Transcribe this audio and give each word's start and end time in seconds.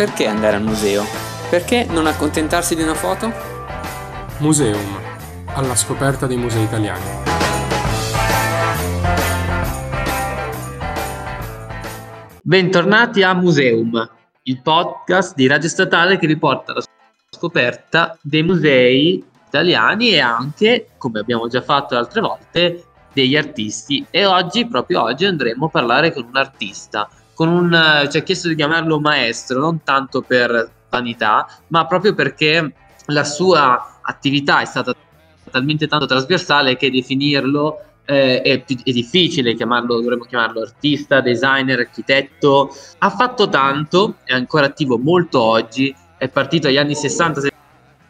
Perché 0.00 0.26
andare 0.26 0.56
al 0.56 0.62
museo? 0.62 1.04
Perché 1.50 1.84
non 1.84 2.06
accontentarsi 2.06 2.74
di 2.74 2.80
una 2.80 2.94
foto? 2.94 3.30
Museum, 4.38 4.98
alla 5.48 5.74
scoperta 5.74 6.26
dei 6.26 6.38
musei 6.38 6.62
italiani. 6.62 7.04
Bentornati 12.40 13.22
a 13.22 13.34
Museum, 13.34 14.10
il 14.44 14.62
podcast 14.62 15.34
di 15.34 15.46
Radio 15.46 15.68
Statale 15.68 16.16
che 16.16 16.26
riporta 16.26 16.72
la 16.72 16.82
scoperta 17.28 18.16
dei 18.22 18.42
musei 18.42 19.22
italiani 19.48 20.12
e 20.12 20.20
anche, 20.20 20.92
come 20.96 21.20
abbiamo 21.20 21.46
già 21.46 21.60
fatto 21.60 21.94
altre 21.94 22.22
volte, 22.22 22.84
degli 23.12 23.36
artisti. 23.36 24.06
E 24.08 24.24
oggi, 24.24 24.66
proprio 24.66 25.02
oggi, 25.02 25.26
andremo 25.26 25.66
a 25.66 25.68
parlare 25.68 26.10
con 26.10 26.24
un 26.24 26.36
artista, 26.38 27.06
con 27.40 27.48
un, 27.48 28.06
ci 28.10 28.18
ha 28.18 28.20
chiesto 28.20 28.48
di 28.48 28.54
chiamarlo 28.54 29.00
maestro, 29.00 29.60
non 29.60 29.82
tanto 29.82 30.20
per 30.20 30.70
vanità, 30.90 31.48
ma 31.68 31.86
proprio 31.86 32.14
perché 32.14 32.74
la 33.06 33.24
sua 33.24 33.98
attività 34.02 34.60
è 34.60 34.66
stata 34.66 34.94
talmente 35.50 35.86
tanto 35.86 36.04
trasversale 36.04 36.76
che 36.76 36.90
definirlo 36.90 37.78
eh, 38.04 38.42
è, 38.42 38.62
è, 38.62 38.92
difficile 38.92 39.54
chiamarlo, 39.54 40.02
dovremmo 40.02 40.24
chiamarlo 40.24 40.60
artista, 40.60 41.22
designer, 41.22 41.78
architetto. 41.78 42.76
Ha 42.98 43.08
fatto 43.08 43.48
tanto, 43.48 44.16
è 44.24 44.34
ancora 44.34 44.66
attivo 44.66 44.98
molto 44.98 45.40
oggi, 45.40 45.96
è 46.18 46.28
partito 46.28 46.68
agli 46.68 46.76
anni 46.76 46.94
60, 46.94 47.40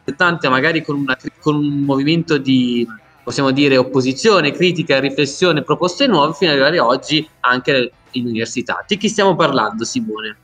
70, 0.07 0.49
magari 0.49 0.83
con, 0.83 0.97
una, 0.97 1.17
con 1.39 1.55
un 1.55 1.85
movimento 1.85 2.37
di, 2.37 2.85
possiamo 3.23 3.51
dire, 3.51 3.77
opposizione, 3.77 4.51
critica, 4.51 4.99
riflessione, 4.99 5.61
proposte 5.61 6.05
nuove, 6.05 6.33
fino 6.33 6.51
ad 6.51 6.57
arrivare 6.57 6.81
oggi 6.81 7.25
anche 7.39 7.93
in 8.11 8.25
università. 8.25 8.83
Di 8.87 8.97
chi 8.97 9.09
stiamo 9.09 9.35
parlando, 9.35 9.83
Simone? 9.83 10.37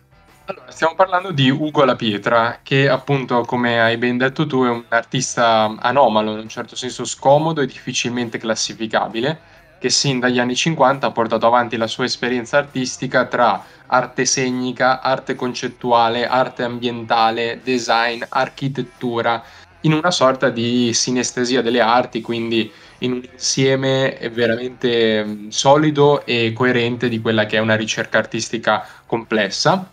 Allora, 0.45 0.71
stiamo 0.71 0.95
parlando 0.95 1.31
di 1.31 1.49
Ugo 1.49 1.83
La 1.83 1.97
Pietra, 1.97 2.59
che 2.63 2.87
appunto, 2.87 3.41
come 3.41 3.81
hai 3.81 3.97
ben 3.97 4.17
detto 4.17 4.47
tu, 4.47 4.63
è 4.63 4.69
un 4.69 4.85
artista 4.87 5.75
anomalo, 5.77 6.31
in 6.31 6.39
un 6.39 6.47
certo 6.47 6.77
senso 6.77 7.03
scomodo 7.03 7.59
e 7.59 7.65
difficilmente 7.65 8.37
classificabile, 8.37 9.39
che 9.77 9.89
sin 9.89 10.19
dagli 10.19 10.39
anni 10.39 10.55
50 10.55 11.05
ha 11.05 11.11
portato 11.11 11.45
avanti 11.45 11.75
la 11.75 11.87
sua 11.87 12.05
esperienza 12.05 12.57
artistica 12.57 13.25
tra 13.25 13.61
arte 13.87 14.23
segnica, 14.23 15.01
arte 15.01 15.35
concettuale, 15.35 16.25
arte 16.25 16.63
ambientale, 16.63 17.59
design, 17.61 18.23
architettura, 18.29 19.43
in 19.81 19.93
una 19.93 20.11
sorta 20.11 20.49
di 20.49 20.93
sinestesia 20.93 21.61
delle 21.61 21.81
arti, 21.81 22.21
quindi 22.21 22.71
in 22.99 23.11
un 23.11 23.23
insieme 23.31 24.17
veramente 24.33 25.47
solido 25.49 26.25
e 26.25 26.51
coerente 26.53 27.09
di 27.09 27.21
quella 27.21 27.45
che 27.45 27.57
è 27.57 27.59
una 27.59 27.75
ricerca 27.75 28.17
artistica 28.17 28.85
complessa 29.05 29.91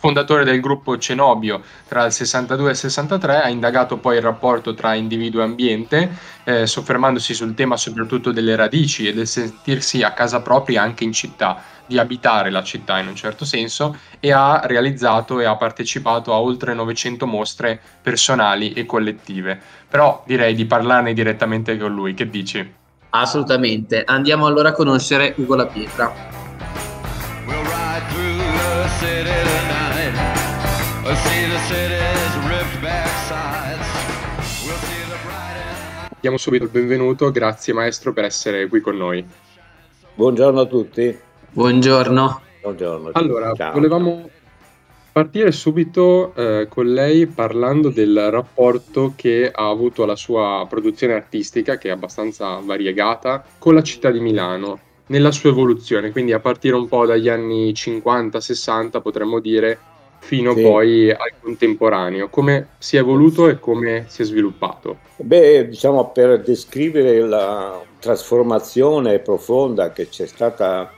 fondatore 0.00 0.44
del 0.44 0.60
gruppo 0.60 0.96
Cenobio 0.96 1.62
tra 1.86 2.06
il 2.06 2.12
62 2.12 2.68
e 2.68 2.70
il 2.70 2.76
63, 2.76 3.42
ha 3.42 3.48
indagato 3.48 3.98
poi 3.98 4.16
il 4.16 4.22
rapporto 4.22 4.72
tra 4.72 4.94
individuo 4.94 5.42
e 5.42 5.44
ambiente, 5.44 6.16
eh, 6.44 6.66
soffermandosi 6.66 7.34
sul 7.34 7.54
tema 7.54 7.76
soprattutto 7.76 8.32
delle 8.32 8.56
radici 8.56 9.06
e 9.06 9.12
del 9.12 9.26
sentirsi 9.26 10.02
a 10.02 10.12
casa 10.12 10.40
propria 10.40 10.82
anche 10.82 11.04
in 11.04 11.12
città, 11.12 11.62
di 11.86 11.98
abitare 11.98 12.50
la 12.50 12.62
città 12.62 12.98
in 12.98 13.08
un 13.08 13.14
certo 13.14 13.44
senso, 13.44 13.98
e 14.20 14.32
ha 14.32 14.62
realizzato 14.64 15.38
e 15.38 15.44
ha 15.44 15.56
partecipato 15.56 16.32
a 16.32 16.40
oltre 16.40 16.72
900 16.72 17.26
mostre 17.26 17.78
personali 18.00 18.72
e 18.72 18.86
collettive. 18.86 19.60
Però 19.86 20.22
direi 20.26 20.54
di 20.54 20.64
parlarne 20.64 21.12
direttamente 21.12 21.76
con 21.76 21.92
lui, 21.92 22.14
che 22.14 22.30
dici? 22.30 22.74
Assolutamente, 23.10 24.04
andiamo 24.04 24.46
allora 24.46 24.70
a 24.70 24.72
conoscere 24.72 25.34
Ugo 25.36 25.56
La 25.56 25.66
Pietra. 25.66 26.38
We'll 27.46 27.64
Diamo 36.20 36.36
subito 36.36 36.64
il 36.64 36.70
benvenuto, 36.70 37.32
grazie 37.32 37.72
maestro 37.72 38.12
per 38.12 38.24
essere 38.24 38.68
qui 38.68 38.80
con 38.80 38.96
noi. 38.96 39.26
Buongiorno 40.14 40.60
a 40.60 40.66
tutti. 40.66 41.18
Buongiorno. 41.50 42.40
Buongiorno. 42.62 43.10
Allora, 43.14 43.52
ciao, 43.54 43.72
volevamo 43.72 44.30
partire 45.10 45.50
subito 45.50 46.32
eh, 46.36 46.68
con 46.68 46.92
lei 46.92 47.26
parlando 47.26 47.88
del 47.88 48.30
rapporto 48.30 49.14
che 49.16 49.50
ha 49.52 49.68
avuto 49.68 50.04
la 50.04 50.14
sua 50.14 50.64
produzione 50.68 51.14
artistica, 51.14 51.76
che 51.76 51.88
è 51.88 51.90
abbastanza 51.90 52.60
variegata, 52.62 53.44
con 53.58 53.74
la 53.74 53.82
città 53.82 54.12
di 54.12 54.20
Milano, 54.20 54.78
nella 55.06 55.32
sua 55.32 55.50
evoluzione, 55.50 56.12
quindi 56.12 56.32
a 56.32 56.38
partire 56.38 56.76
un 56.76 56.86
po' 56.86 57.04
dagli 57.04 57.28
anni 57.28 57.72
50-60 57.72 59.02
potremmo 59.02 59.40
dire 59.40 59.89
fino 60.20 60.54
sì. 60.54 60.62
poi 60.62 61.10
al 61.10 61.32
contemporaneo. 61.40 62.28
Come 62.28 62.68
si 62.78 62.96
è 62.96 63.00
evoluto 63.00 63.48
e 63.48 63.58
come 63.58 64.04
si 64.08 64.22
è 64.22 64.24
sviluppato? 64.24 64.98
Beh, 65.16 65.68
diciamo 65.68 66.10
per 66.10 66.40
descrivere 66.42 67.20
la 67.20 67.82
trasformazione 67.98 69.18
profonda 69.18 69.92
che 69.92 70.08
c'è 70.08 70.26
stata 70.26 70.92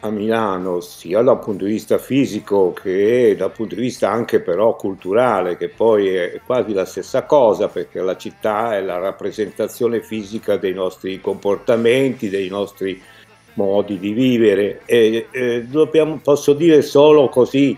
a 0.00 0.10
Milano, 0.10 0.80
sia 0.80 1.22
dal 1.22 1.40
punto 1.40 1.64
di 1.64 1.72
vista 1.72 1.98
fisico 1.98 2.72
che 2.72 3.34
dal 3.36 3.50
punto 3.50 3.74
di 3.74 3.80
vista 3.80 4.10
anche 4.10 4.40
però 4.40 4.76
culturale, 4.76 5.56
che 5.56 5.68
poi 5.68 6.14
è 6.14 6.40
quasi 6.46 6.72
la 6.72 6.84
stessa 6.84 7.24
cosa, 7.24 7.66
perché 7.66 8.00
la 8.00 8.16
città 8.16 8.76
è 8.76 8.80
la 8.80 8.98
rappresentazione 8.98 10.00
fisica 10.00 10.56
dei 10.56 10.72
nostri 10.72 11.20
comportamenti, 11.20 12.28
dei 12.28 12.48
nostri 12.48 13.02
modi 13.54 13.98
di 13.98 14.12
vivere. 14.12 14.82
E, 14.84 15.26
eh, 15.32 15.64
dobbiamo, 15.64 16.20
posso 16.22 16.52
dire 16.52 16.82
solo 16.82 17.28
così 17.28 17.76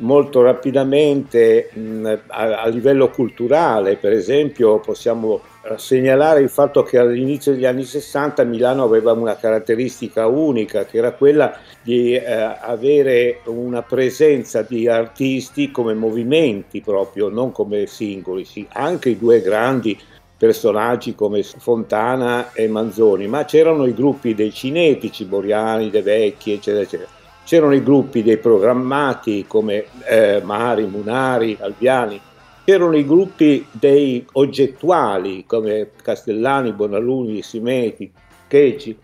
molto 0.00 0.42
rapidamente 0.42 1.70
mh, 1.72 2.18
a, 2.28 2.62
a, 2.62 2.66
livello 2.68 3.08
culturale, 3.08 3.96
per 3.96 4.12
esempio 4.12 4.78
possiamo 4.80 5.40
eh, 5.62 5.78
segnalare 5.78 6.40
il 6.40 6.48
fatto 6.48 6.82
che 6.82 6.98
all'inizio 6.98 7.52
degli 7.52 7.64
anni 7.64 7.84
60 7.84 8.44
Milano 8.44 8.84
aveva 8.84 9.12
una 9.12 9.36
caratteristica 9.36 10.26
unica, 10.26 10.84
che 10.84 10.98
era 10.98 11.12
quella 11.12 11.56
di 11.82 12.14
eh, 12.14 12.24
avere 12.24 13.40
una 13.44 13.82
presenza 13.82 14.62
di 14.62 14.88
artisti 14.88 15.70
come 15.70 15.94
movimenti 15.94 16.80
proprio, 16.80 17.28
non 17.28 17.52
come 17.52 17.86
singoli, 17.86 18.44
sì, 18.44 18.66
anche 18.72 19.10
i 19.10 19.18
due 19.18 19.40
grandi 19.40 19.98
personaggi 20.36 21.14
come 21.14 21.42
Fontana 21.42 22.52
e 22.54 22.66
Manzoni, 22.66 23.26
ma 23.26 23.44
c'erano 23.44 23.84
i 23.86 23.92
gruppi 23.92 24.34
dei 24.34 24.52
cinetici, 24.52 25.26
Boriani, 25.26 25.90
De 25.90 26.00
Vecchi, 26.00 26.52
eccetera, 26.52 26.82
eccetera 26.82 27.18
c'erano 27.50 27.74
i 27.74 27.82
gruppi 27.82 28.22
dei 28.22 28.36
programmati 28.36 29.44
come 29.48 29.86
eh, 30.08 30.40
Mari, 30.40 30.84
Munari, 30.86 31.56
Alviani, 31.58 32.20
c'erano 32.64 32.96
i 32.96 33.04
gruppi 33.04 33.66
dei 33.72 34.24
oggettuali 34.34 35.44
come 35.46 35.90
Castellani, 36.00 36.72
Bonaluni, 36.72 37.42
Simeti, 37.42 38.08
Checi, 38.46 38.96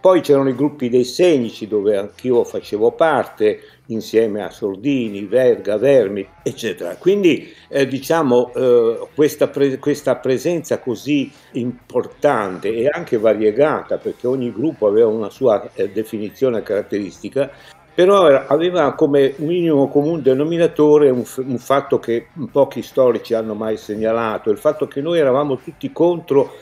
poi 0.00 0.22
c'erano 0.22 0.48
i 0.48 0.56
gruppi 0.56 0.88
dei 0.88 1.04
segnici 1.04 1.68
dove 1.68 1.96
anch'io 1.96 2.42
facevo 2.42 2.90
parte 2.90 3.60
insieme 3.86 4.42
a 4.42 4.50
Sordini, 4.50 5.24
Verga, 5.24 5.78
Vermi, 5.78 6.26
eccetera. 6.42 6.96
Quindi 6.96 7.50
eh, 7.68 7.86
diciamo 7.86 8.52
eh, 8.54 9.06
questa, 9.14 9.48
pre- 9.48 9.78
questa, 9.78 10.16
presenza 10.16 10.78
così 10.78 11.30
importante 11.52 12.74
e 12.74 12.88
anche 12.88 13.18
variegata, 13.18 13.98
perché 13.98 14.26
ogni 14.26 14.52
gruppo 14.52 14.86
aveva 14.86 15.08
una 15.08 15.30
sua 15.30 15.70
eh, 15.72 15.88
definizione 15.90 16.62
caratteristica, 16.62 17.50
però 17.94 18.26
aveva 18.26 18.92
come 18.94 19.34
minimo 19.36 19.88
comune 19.88 20.20
denominatore 20.20 21.10
un, 21.10 21.24
un, 21.36 21.58
fatto 21.58 22.00
che 22.00 22.26
pochi 22.50 22.82
storici 22.82 23.34
hanno 23.34 23.54
mai 23.54 23.76
segnalato, 23.76 24.50
il 24.50 24.58
fatto 24.58 24.88
che 24.88 25.00
noi 25.00 25.20
eravamo 25.20 25.58
tutti 25.58 25.92
contro 25.92 26.54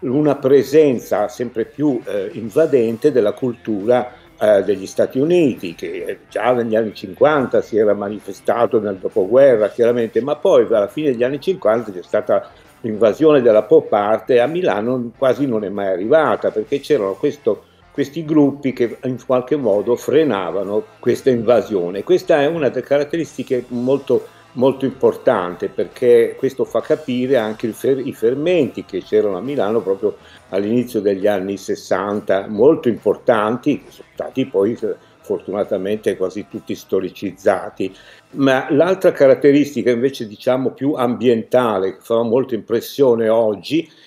una 0.00 0.36
presenza 0.36 1.28
sempre 1.28 1.64
più 1.64 1.98
eh, 2.04 2.28
invadente 2.34 3.10
della 3.10 3.32
cultura 3.32 4.12
eh, 4.38 4.62
degli 4.62 4.86
Stati 4.86 5.18
Uniti, 5.18 5.74
che 5.74 6.18
già 6.28 6.52
negli 6.52 6.76
anni 6.76 6.92
50 6.94 7.62
si 7.62 7.78
era 7.78 7.94
manifestato 7.94 8.78
nel 8.78 8.96
dopoguerra 8.96 9.70
chiaramente, 9.70 10.20
ma 10.20 10.36
poi 10.36 10.66
alla 10.66 10.88
fine 10.88 11.12
degli 11.12 11.24
anni 11.24 11.40
50 11.40 11.92
c'è 11.92 12.02
stata 12.02 12.50
l'invasione 12.82 13.40
della 13.40 13.62
pop 13.62 13.90
art 13.90 14.28
e 14.30 14.40
a 14.40 14.46
Milano 14.46 15.12
quasi 15.16 15.46
non 15.46 15.64
è 15.64 15.70
mai 15.70 15.86
arrivata 15.86 16.50
perché 16.50 16.80
c'erano 16.80 17.14
questo 17.14 17.64
questi 17.94 18.24
gruppi 18.24 18.72
che 18.72 18.98
in 19.04 19.24
qualche 19.24 19.54
modo 19.54 19.94
frenavano 19.94 20.82
questa 20.98 21.30
invasione. 21.30 22.02
Questa 22.02 22.40
è 22.40 22.46
una 22.46 22.68
delle 22.68 22.84
caratteristiche 22.84 23.66
molto, 23.68 24.26
molto 24.54 24.84
importante 24.84 25.68
perché 25.68 26.34
questo 26.36 26.64
fa 26.64 26.80
capire 26.80 27.36
anche 27.36 27.68
fer- 27.68 28.04
i 28.04 28.12
fermenti 28.12 28.84
che 28.84 29.00
c'erano 29.00 29.36
a 29.36 29.40
Milano 29.40 29.80
proprio 29.80 30.16
all'inizio 30.48 31.00
degli 31.00 31.28
anni 31.28 31.56
60, 31.56 32.48
molto 32.48 32.88
importanti, 32.88 33.84
che 33.84 33.90
sono 33.92 34.08
stati 34.12 34.44
poi 34.44 34.76
fortunatamente 35.20 36.16
quasi 36.16 36.46
tutti 36.48 36.74
storicizzati. 36.74 37.94
Ma 38.30 38.66
l'altra 38.70 39.12
caratteristica 39.12 39.92
invece 39.92 40.26
diciamo 40.26 40.70
più 40.70 40.94
ambientale, 40.94 41.92
che 41.92 42.00
fa 42.00 42.20
molta 42.24 42.56
impressione 42.56 43.28
oggi, 43.28 43.82
eh, 43.82 44.03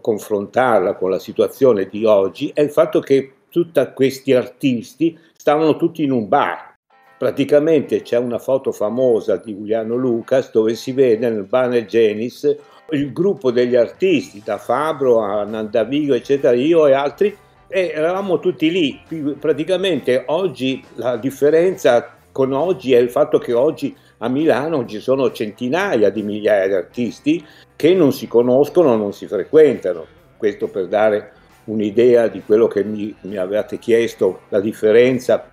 confrontarla 0.00 0.94
con 0.94 1.10
la 1.10 1.18
situazione 1.18 1.86
di 1.88 2.04
oggi 2.04 2.50
è 2.54 2.62
il 2.62 2.70
fatto 2.70 3.00
che 3.00 3.32
tutti 3.50 3.80
questi 3.94 4.32
artisti 4.32 5.18
stavano 5.36 5.76
tutti 5.76 6.02
in 6.02 6.10
un 6.10 6.28
bar. 6.28 6.76
praticamente 7.18 8.02
c'è 8.02 8.16
una 8.16 8.38
foto 8.38 8.70
famosa 8.70 9.36
di 9.36 9.54
Giuliano 9.54 9.96
Lucas 9.96 10.52
dove 10.52 10.74
si 10.74 10.92
vede 10.92 11.28
nel 11.28 11.44
Banner 11.44 11.84
Genis 11.84 12.56
il 12.90 13.12
gruppo 13.12 13.50
degli 13.50 13.74
artisti, 13.74 14.40
da 14.42 14.56
Fabro 14.56 15.20
a 15.20 15.44
Nandavigo, 15.44 16.14
eccetera, 16.14 16.54
io 16.54 16.86
e 16.86 16.92
altri, 16.92 17.36
e 17.66 17.92
eravamo 17.94 18.38
tutti 18.38 18.70
lì. 18.70 19.00
Praticamente 19.38 20.22
oggi 20.26 20.82
la 20.94 21.16
differenza 21.16 22.17
con 22.38 22.52
oggi 22.52 22.92
è 22.92 22.98
il 22.98 23.10
fatto 23.10 23.38
che 23.38 23.52
oggi 23.52 23.96
a 24.18 24.28
Milano 24.28 24.86
ci 24.86 25.00
sono 25.00 25.32
centinaia 25.32 26.08
di 26.08 26.22
migliaia 26.22 26.68
di 26.68 26.74
artisti 26.74 27.44
che 27.74 27.94
non 27.94 28.12
si 28.12 28.28
conoscono, 28.28 28.94
non 28.94 29.12
si 29.12 29.26
frequentano. 29.26 30.06
Questo 30.36 30.68
per 30.68 30.86
dare 30.86 31.32
un'idea 31.64 32.28
di 32.28 32.40
quello 32.46 32.68
che 32.68 32.84
mi, 32.84 33.12
mi 33.22 33.36
avevate 33.38 33.80
chiesto, 33.80 34.42
la 34.50 34.60
differenza, 34.60 35.50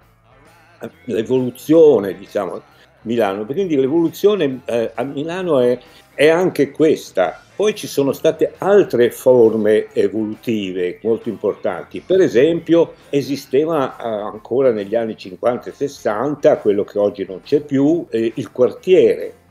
l'evoluzione, 1.06 2.16
diciamo, 2.16 2.62
Milano. 3.06 3.46
Quindi 3.46 3.76
l'evoluzione 3.76 4.62
eh, 4.66 4.92
a 4.94 5.04
Milano 5.04 5.60
è, 5.60 5.80
è 6.14 6.28
anche 6.28 6.72
questa. 6.72 7.40
Poi 7.56 7.74
ci 7.74 7.88
sono 7.88 8.12
state 8.12 8.54
altre 8.58 9.12
forme 9.12 9.88
evolutive 9.94 11.00
molto 11.04 11.30
importanti. 11.30 12.02
Per 12.02 12.20
esempio, 12.20 12.96
esisteva 13.10 13.96
eh, 13.98 14.06
ancora 14.06 14.72
negli 14.72 14.96
anni 14.96 15.16
50 15.16 15.70
e 15.70 15.74
60, 15.74 16.58
quello 16.58 16.84
che 16.84 17.00
oggi 17.00 17.26
non 17.26 17.42
c'è 17.42 17.62
più, 17.62 18.06
eh, 18.10 18.34
il 18.36 18.52
quartiere. 18.52 19.44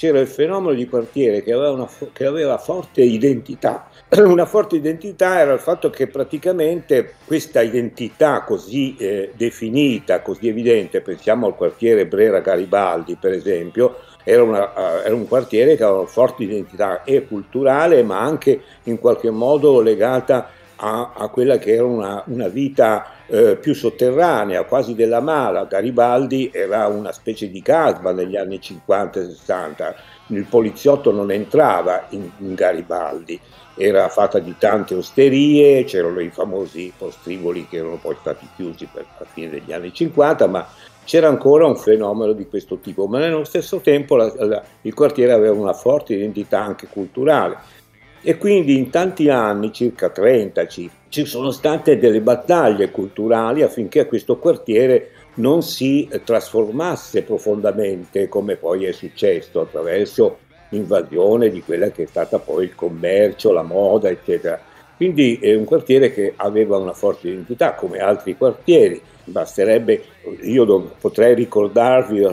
C'era 0.00 0.18
il 0.18 0.28
fenomeno 0.28 0.72
di 0.72 0.88
quartiere 0.88 1.42
che 1.42 1.52
aveva, 1.52 1.72
una, 1.72 1.88
che 2.14 2.24
aveva 2.24 2.56
forte 2.56 3.02
identità. 3.02 3.90
Una 4.16 4.46
forte 4.46 4.76
identità 4.76 5.40
era 5.40 5.52
il 5.52 5.58
fatto 5.58 5.90
che 5.90 6.06
praticamente 6.06 7.16
questa 7.26 7.60
identità 7.60 8.42
così 8.44 8.96
eh, 8.96 9.32
definita, 9.36 10.22
così 10.22 10.48
evidente, 10.48 11.02
pensiamo 11.02 11.46
al 11.46 11.54
quartiere 11.54 12.06
Brera 12.06 12.40
Garibaldi 12.40 13.18
per 13.20 13.32
esempio, 13.32 13.96
era, 14.24 14.42
una, 14.42 14.72
uh, 14.74 15.04
era, 15.04 15.14
un 15.14 15.28
quartiere 15.28 15.76
che 15.76 15.82
aveva 15.82 15.98
una 15.98 16.08
forte 16.08 16.44
identità 16.44 17.04
e 17.04 17.26
culturale, 17.26 18.02
ma 18.02 18.20
anche 18.20 18.58
in 18.84 18.98
qualche 18.98 19.28
modo 19.28 19.82
legata 19.82 20.48
a, 20.76 21.12
a 21.14 21.28
quella 21.28 21.58
che 21.58 21.74
era 21.74 21.84
una, 21.84 22.22
una 22.28 22.48
vita 22.48 23.19
eh, 23.30 23.56
più 23.56 23.74
sotterranea, 23.74 24.64
quasi 24.64 24.94
della 24.94 25.20
mala. 25.20 25.64
Garibaldi 25.64 26.50
era 26.52 26.86
una 26.88 27.12
specie 27.12 27.48
di 27.48 27.62
casba 27.62 28.12
negli 28.12 28.36
anni 28.36 28.60
50 28.60 29.20
e 29.20 29.24
60. 29.28 29.94
Il 30.28 30.44
poliziotto 30.44 31.12
non 31.12 31.30
entrava 31.30 32.06
in, 32.10 32.28
in 32.38 32.54
Garibaldi, 32.54 33.40
era 33.76 34.08
fatta 34.08 34.38
di 34.40 34.54
tante 34.58 34.94
osterie, 34.94 35.84
c'erano 35.84 36.20
i 36.20 36.30
famosi 36.30 36.92
postrivoli 36.96 37.66
che 37.68 37.78
erano 37.78 37.96
poi 37.96 38.16
stati 38.20 38.46
chiusi 38.56 38.88
per 38.92 39.06
la 39.18 39.26
fine 39.32 39.48
degli 39.48 39.72
anni 39.72 39.92
50, 39.92 40.46
ma 40.46 40.66
c'era 41.04 41.28
ancora 41.28 41.66
un 41.66 41.76
fenomeno 41.76 42.32
di 42.32 42.46
questo 42.48 42.78
tipo, 42.78 43.06
ma 43.06 43.18
nello 43.18 43.44
stesso 43.44 43.78
tempo 43.78 44.16
la, 44.16 44.32
la, 44.36 44.62
il 44.82 44.94
quartiere 44.94 45.32
aveva 45.32 45.54
una 45.54 45.72
forte 45.72 46.14
identità 46.14 46.60
anche 46.62 46.86
culturale 46.88 47.78
e 48.22 48.36
quindi 48.36 48.76
in 48.76 48.90
tanti 48.90 49.28
anni, 49.28 49.72
circa 49.72 50.10
30, 50.10 50.66
ci, 50.66 50.90
sono 51.24 51.50
state 51.50 51.98
delle 51.98 52.20
battaglie 52.20 52.90
culturali 52.90 53.62
affinché 53.62 54.06
questo 54.06 54.36
quartiere 54.36 55.10
non 55.34 55.62
si 55.62 56.08
trasformasse 56.24 57.22
profondamente 57.22 58.28
come 58.28 58.56
poi 58.56 58.84
è 58.84 58.92
successo 58.92 59.60
attraverso 59.60 60.38
l'invasione 60.70 61.50
di 61.50 61.62
quella 61.62 61.90
che 61.90 62.04
è 62.04 62.06
stata 62.06 62.38
poi 62.38 62.64
il 62.64 62.74
commercio, 62.74 63.52
la 63.52 63.62
moda, 63.62 64.08
eccetera. 64.08 64.60
Quindi 64.96 65.38
è 65.40 65.54
un 65.54 65.64
quartiere 65.64 66.12
che 66.12 66.34
aveva 66.36 66.76
una 66.76 66.92
forte 66.92 67.28
identità 67.28 67.74
come 67.74 67.98
altri 67.98 68.36
quartieri 68.36 69.00
Basterebbe, 69.30 70.02
io 70.42 70.92
potrei 71.00 71.34
ricordarvi 71.34 72.26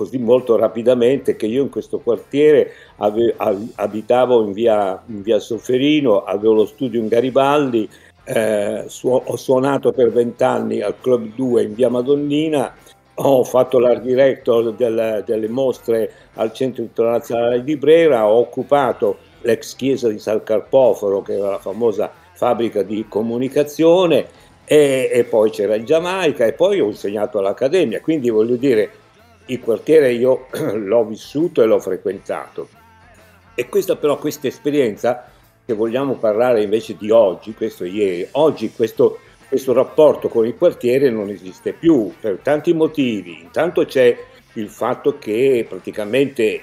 così 0.00 0.16
molto 0.16 0.56
rapidamente 0.56 1.36
che 1.36 1.44
io 1.44 1.62
in 1.62 1.68
questo 1.68 1.98
quartiere 1.98 2.72
ave, 2.96 3.34
abitavo 3.74 4.42
in 4.42 4.52
via, 4.52 4.98
in 5.08 5.20
via 5.20 5.38
Sofferino, 5.38 6.24
avevo 6.24 6.54
lo 6.54 6.64
studio 6.64 6.98
in 6.98 7.06
Garibaldi, 7.06 7.86
eh, 8.24 8.84
su, 8.86 9.08
ho 9.08 9.36
suonato 9.36 9.92
per 9.92 10.10
vent'anni 10.10 10.80
al 10.80 10.94
Club 10.98 11.34
2 11.34 11.64
in 11.64 11.74
via 11.74 11.90
Madonnina, 11.90 12.74
ho 13.12 13.44
fatto 13.44 13.78
l'art 13.78 14.00
director 14.00 14.72
del, 14.72 15.22
delle 15.26 15.48
mostre 15.48 16.10
al 16.36 16.50
Centro 16.54 16.80
Internazionale 16.80 17.62
di 17.62 17.76
Brera, 17.76 18.26
ho 18.26 18.38
occupato 18.38 19.18
l'ex 19.42 19.76
chiesa 19.76 20.08
di 20.08 20.18
San 20.18 20.42
Carpoforo, 20.42 21.20
che 21.20 21.34
era 21.34 21.50
la 21.50 21.58
famosa 21.58 22.10
fabbrica 22.32 22.82
di 22.82 23.04
comunicazione, 23.06 24.26
e, 24.64 25.10
e, 25.12 25.24
poi 25.24 25.50
c'era 25.50 25.74
il 25.74 25.84
Giamaica 25.84 26.46
e 26.46 26.52
poi 26.54 26.80
ho 26.80 26.86
insegnato 26.86 27.38
all'Accademia, 27.38 28.00
quindi 28.00 28.30
voglio 28.30 28.56
dire, 28.56 28.99
il 29.50 29.60
quartiere 29.60 30.12
io 30.12 30.46
l'ho 30.74 31.04
vissuto 31.04 31.62
e 31.62 31.66
l'ho 31.66 31.80
frequentato. 31.80 32.68
E 33.54 33.68
questa 33.68 33.96
però, 33.96 34.18
questa 34.18 34.46
esperienza, 34.46 35.28
che 35.64 35.74
vogliamo 35.74 36.14
parlare 36.14 36.62
invece 36.62 36.96
di 36.96 37.10
oggi, 37.10 37.54
questo 37.54 37.84
ieri, 37.84 38.26
oggi 38.32 38.72
questo, 38.72 39.18
questo 39.48 39.72
rapporto 39.72 40.28
con 40.28 40.46
il 40.46 40.56
quartiere 40.56 41.10
non 41.10 41.28
esiste 41.28 41.72
più 41.72 42.12
per 42.18 42.38
tanti 42.42 42.72
motivi. 42.72 43.40
Intanto 43.40 43.84
c'è 43.84 44.16
il 44.54 44.68
fatto 44.68 45.18
che 45.18 45.66
praticamente 45.68 46.62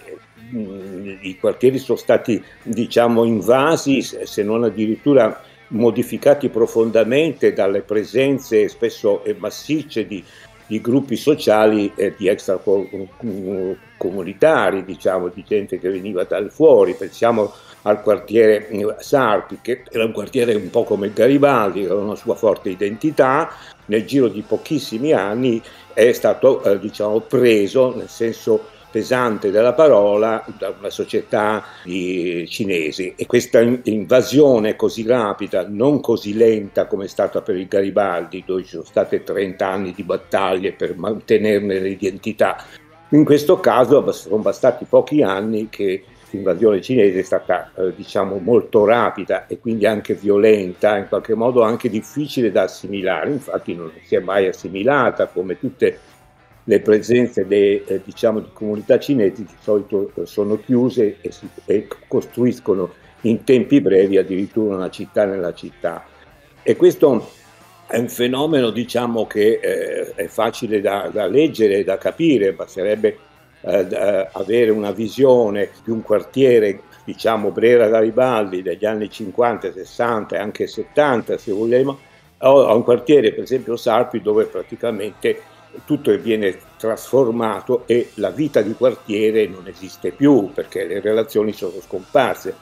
mh, 0.49 0.59
mm, 0.59 1.17
i 1.21 1.37
quartieri 1.39 1.77
sono 1.77 1.97
stati 1.97 2.43
diciamo 2.63 3.23
invasi, 3.23 4.01
se 4.01 4.43
non 4.43 4.63
addirittura 4.63 5.41
modificati 5.69 6.49
profondamente 6.49 7.53
dalle 7.53 7.81
presenze 7.81 8.69
spesso 8.69 9.23
massicce 9.37 10.07
di, 10.07 10.23
di 10.67 10.81
gruppi 10.81 11.15
sociali 11.15 11.93
e 11.95 12.13
di 12.17 12.27
extracomunitari, 12.27 14.83
diciamo, 14.83 15.29
di 15.29 15.45
gente 15.47 15.79
che 15.79 15.89
veniva 15.89 16.25
dal 16.25 16.51
fuori. 16.51 16.93
Pensiamo 16.93 17.53
al 17.83 18.01
quartiere 18.01 18.67
Sarpi, 18.99 19.59
che 19.61 19.83
era 19.89 20.03
un 20.03 20.11
quartiere 20.11 20.53
un 20.53 20.69
po' 20.69 20.83
come 20.83 21.13
Garibaldi, 21.13 21.85
aveva 21.85 22.01
una 22.01 22.15
sua 22.15 22.35
forte 22.35 22.69
identità, 22.69 23.49
nel 23.85 24.05
giro 24.05 24.27
di 24.27 24.41
pochissimi 24.41 25.13
anni 25.13 25.61
è 25.93 26.11
stato 26.11 26.61
eh, 26.63 26.77
diciamo, 26.79 27.21
preso, 27.21 27.95
nel 27.95 28.09
senso 28.09 28.75
pesante 28.89 29.51
della 29.51 29.73
parola 29.73 30.43
da 30.57 30.73
una 30.77 30.89
società 30.89 31.63
di 31.83 32.45
cinesi. 32.49 33.13
E 33.15 33.25
questa 33.25 33.59
invasione 33.59 34.75
così 34.75 35.05
rapida, 35.05 35.65
non 35.67 36.01
così 36.01 36.33
lenta 36.35 36.85
come 36.85 37.05
è 37.05 37.07
stata 37.07 37.41
per 37.41 37.55
il 37.55 37.67
Garibaldi, 37.67 38.43
dove 38.45 38.63
ci 38.63 38.69
sono 38.69 38.83
state 38.83 39.23
30 39.23 39.67
anni 39.67 39.93
di 39.93 40.03
battaglie 40.03 40.73
per 40.73 40.95
mantenerne 40.97 41.79
l'identità, 41.79 42.63
in 43.09 43.23
questo 43.23 43.61
caso 43.61 44.11
sono 44.11 44.37
bastati 44.37 44.83
pochi 44.83 45.21
anni 45.23 45.69
che 45.69 46.03
l'invasione 46.31 46.81
cinese 46.81 47.19
è 47.19 47.23
stata 47.23 47.71
eh, 47.73 47.93
diciamo 47.95 48.37
molto 48.37 48.83
rapida 48.83 49.47
e 49.47 49.59
quindi 49.59 49.85
anche 49.85 50.13
violenta, 50.13 50.97
in 50.97 51.07
qualche 51.07 51.33
modo 51.33 51.61
anche 51.61 51.89
difficile 51.89 52.51
da 52.51 52.63
assimilare, 52.63 53.31
infatti 53.31 53.73
non 53.73 53.91
si 54.03 54.15
è 54.15 54.19
mai 54.19 54.47
assimilata 54.47 55.27
come 55.27 55.57
tutte 55.57 55.99
le 56.69 56.81
presenze 56.81 57.47
de, 57.47 57.83
eh, 57.87 58.01
diciamo, 58.03 58.39
di 58.41 58.49
comunità 58.51 58.99
cinesi 58.99 59.43
di 59.43 59.55
solito 59.61 60.11
eh, 60.15 60.25
sono 60.25 60.59
chiuse 60.59 61.17
e, 61.21 61.31
si, 61.31 61.47
e, 61.65 61.87
costruiscono 62.07 62.91
in 63.21 63.45
tempi 63.45 63.79
brevi 63.79 64.17
addirittura 64.17 64.75
una 64.75 64.89
città 64.89 65.23
nella 65.23 65.53
città. 65.53 66.05
E 66.61 66.75
questo 66.75 67.29
è 67.87 67.97
un 67.97 68.09
fenomeno 68.09 68.69
diciamo, 68.71 69.25
che 69.27 69.59
eh, 69.61 70.13
è 70.13 70.27
facile 70.27 70.81
da, 70.81 71.09
da, 71.11 71.25
leggere 71.25 71.77
e 71.77 71.83
da 71.85 71.97
capire, 71.97 72.51
basterebbe 72.51 73.17
eh, 73.61 73.85
da 73.85 74.29
avere 74.33 74.69
una 74.69 74.91
visione 74.91 75.69
di 75.85 75.91
un 75.91 76.01
quartiere 76.01 76.81
diciamo 77.05 77.51
Brera 77.51 77.87
Garibaldi 77.87 78.61
degli 78.61 78.85
anni 78.85 79.09
50, 79.09 79.71
60 79.71 80.35
e 80.35 80.39
anche 80.39 80.67
70 80.67 81.37
se 81.37 81.53
vogliamo, 81.53 81.97
a 82.39 82.73
un 82.73 82.83
quartiere 82.83 83.31
per 83.31 83.43
esempio 83.43 83.77
Sarpi 83.77 84.21
dove 84.21 84.43
praticamente 84.43 85.55
tutto 85.85 86.15
viene 86.17 86.57
trasformato 86.77 87.83
e 87.85 88.11
la 88.15 88.29
vita 88.29 88.61
di 88.61 88.73
quartiere 88.73 89.47
non 89.47 89.67
esiste 89.67 90.11
più 90.11 90.51
perché 90.53 90.85
le 90.85 90.99
relazioni 90.99 91.53
sono 91.53 91.79
scomparse, 91.81 92.55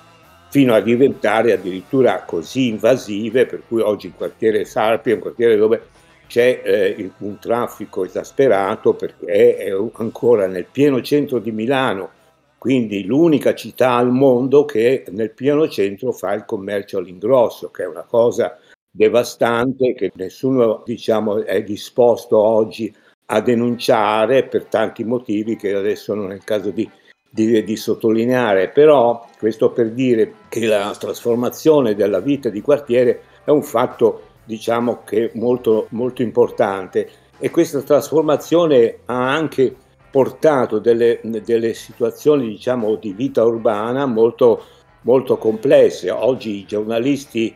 fino 0.49 0.73
a 0.73 0.79
diventare 0.79 1.53
addirittura 1.53 2.23
così 2.23 2.69
invasive 2.69 3.45
per 3.45 3.63
cui 3.67 3.81
oggi 3.81 4.07
il 4.07 4.13
quartiere 4.15 4.65
Sarpi 4.65 5.11
è 5.11 5.15
un 5.15 5.19
quartiere 5.19 5.57
dove 5.57 5.81
c'è 6.27 6.61
eh, 6.63 7.11
un 7.19 7.37
traffico 7.39 8.05
esasperato 8.05 8.93
perché 8.93 9.57
è 9.57 9.71
ancora 9.93 10.47
nel 10.47 10.65
pieno 10.71 11.01
centro 11.01 11.39
di 11.39 11.51
Milano, 11.51 12.09
quindi 12.57 13.05
l'unica 13.05 13.53
città 13.53 13.93
al 13.93 14.11
mondo 14.11 14.65
che 14.65 15.03
nel 15.09 15.31
pieno 15.31 15.67
centro 15.67 16.11
fa 16.11 16.33
il 16.33 16.45
commercio 16.45 16.97
all'ingrosso, 16.97 17.69
che 17.69 17.83
è 17.83 17.87
una 17.87 18.03
cosa 18.03 18.57
devastante 18.95 19.93
che 19.93 20.11
nessuno 20.15 20.81
diciamo, 20.85 21.43
è 21.43 21.61
disposto 21.63 22.37
oggi 22.37 22.93
a 23.27 23.41
denunciare 23.41 24.45
per 24.47 24.65
tanti 24.65 25.03
motivi 25.03 25.57
che 25.57 25.73
adesso 25.73 26.13
non 26.13 26.31
è 26.31 26.35
il 26.35 26.43
caso 26.45 26.69
di, 26.69 26.89
di, 27.29 27.63
di, 27.63 27.75
sottolineare, 27.75 28.69
però 28.69 29.27
questo 29.37 29.71
per 29.71 29.91
dire 29.91 30.35
che 30.47 30.65
la 30.65 30.95
trasformazione 30.97 31.95
della 31.95 32.21
vita 32.21 32.49
di 32.49 32.61
quartiere 32.61 33.21
è 33.43 33.49
un 33.49 33.63
fatto 33.63 34.21
diciamo 34.45 35.03
che 35.03 35.31
molto, 35.33 35.87
molto 35.89 36.21
importante 36.21 37.09
e 37.37 37.49
questa 37.49 37.81
trasformazione 37.81 38.99
ha 39.05 39.33
anche 39.33 39.75
portato 40.09 40.79
delle, 40.79 41.19
delle 41.23 41.73
situazioni 41.73 42.47
diciamo, 42.47 42.95
di 42.95 43.11
vita 43.11 43.43
urbana 43.43 44.05
molto, 44.05 44.63
molto 45.01 45.35
complesse. 45.35 46.09
Oggi 46.09 46.59
i 46.59 46.65
giornalisti 46.65 47.53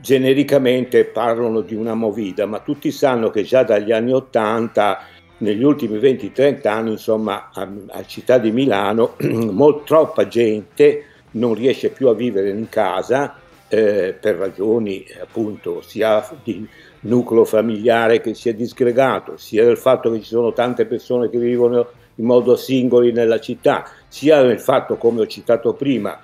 genericamente 0.00 1.04
parlano 1.04 1.60
di 1.60 1.74
una 1.74 1.94
movida, 1.94 2.46
ma 2.46 2.60
tutti 2.60 2.90
sanno 2.90 3.30
che 3.30 3.42
già 3.42 3.62
dagli 3.62 3.92
anni 3.92 4.12
Ottanta, 4.12 5.00
negli 5.38 5.62
ultimi 5.62 5.98
20-30 5.98 6.68
anni, 6.68 6.90
insomma, 6.92 7.50
a, 7.52 7.68
a, 7.88 8.04
Città 8.06 8.38
di 8.38 8.50
Milano, 8.50 9.16
molt, 9.50 9.84
troppa 9.84 10.26
gente 10.26 11.04
non 11.32 11.54
riesce 11.54 11.90
più 11.90 12.08
a 12.08 12.14
vivere 12.14 12.50
in 12.50 12.68
casa 12.68 13.34
eh, 13.68 14.16
per 14.18 14.36
ragioni 14.36 15.04
appunto 15.20 15.82
sia 15.82 16.26
di 16.42 16.66
nucleo 17.00 17.44
familiare 17.44 18.20
che 18.20 18.34
si 18.34 18.48
è 18.48 18.54
disgregato, 18.54 19.36
sia 19.36 19.64
del 19.64 19.76
fatto 19.76 20.10
che 20.10 20.20
ci 20.20 20.28
sono 20.28 20.52
tante 20.52 20.86
persone 20.86 21.28
che 21.28 21.38
vivono 21.38 21.88
in 22.16 22.24
modo 22.24 22.56
singoli 22.56 23.12
nella 23.12 23.40
città, 23.40 23.86
sia 24.08 24.40
del 24.42 24.60
fatto, 24.60 24.96
come 24.96 25.20
ho 25.20 25.26
citato 25.26 25.74
prima, 25.74 26.18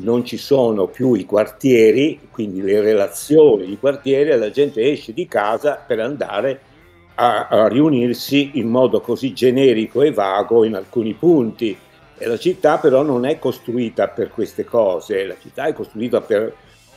non 0.00 0.24
ci 0.24 0.36
sono 0.36 0.86
più 0.86 1.14
i 1.14 1.24
quartieri, 1.24 2.28
quindi 2.30 2.60
le 2.60 2.80
relazioni 2.80 3.66
di 3.66 3.78
quartiere, 3.78 4.36
la 4.36 4.50
gente 4.50 4.82
esce 4.82 5.12
di 5.12 5.26
casa 5.26 5.74
per 5.74 6.00
andare 6.00 6.60
a, 7.14 7.48
a 7.48 7.68
riunirsi 7.68 8.52
in 8.54 8.68
modo 8.68 9.00
così 9.00 9.32
generico 9.32 10.02
e 10.02 10.12
vago 10.12 10.64
in 10.64 10.74
alcuni 10.74 11.14
punti. 11.14 11.76
E 12.16 12.26
la 12.26 12.38
città 12.38 12.78
però 12.78 13.02
non 13.02 13.24
è 13.24 13.38
costruita 13.38 14.08
per 14.08 14.30
queste 14.30 14.64
cose, 14.64 15.26
la 15.26 15.36
città 15.40 15.66
è 15.66 15.72
costruita 15.72 16.20
per, 16.20 16.52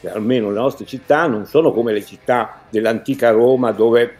almeno 0.06 0.50
le 0.50 0.60
nostre 0.60 0.86
città 0.86 1.28
non 1.28 1.46
sono 1.46 1.72
come 1.72 1.94
le 1.94 2.04
città 2.04 2.62
dell'antica 2.70 3.30
Roma 3.30 3.72
dove 3.72 4.18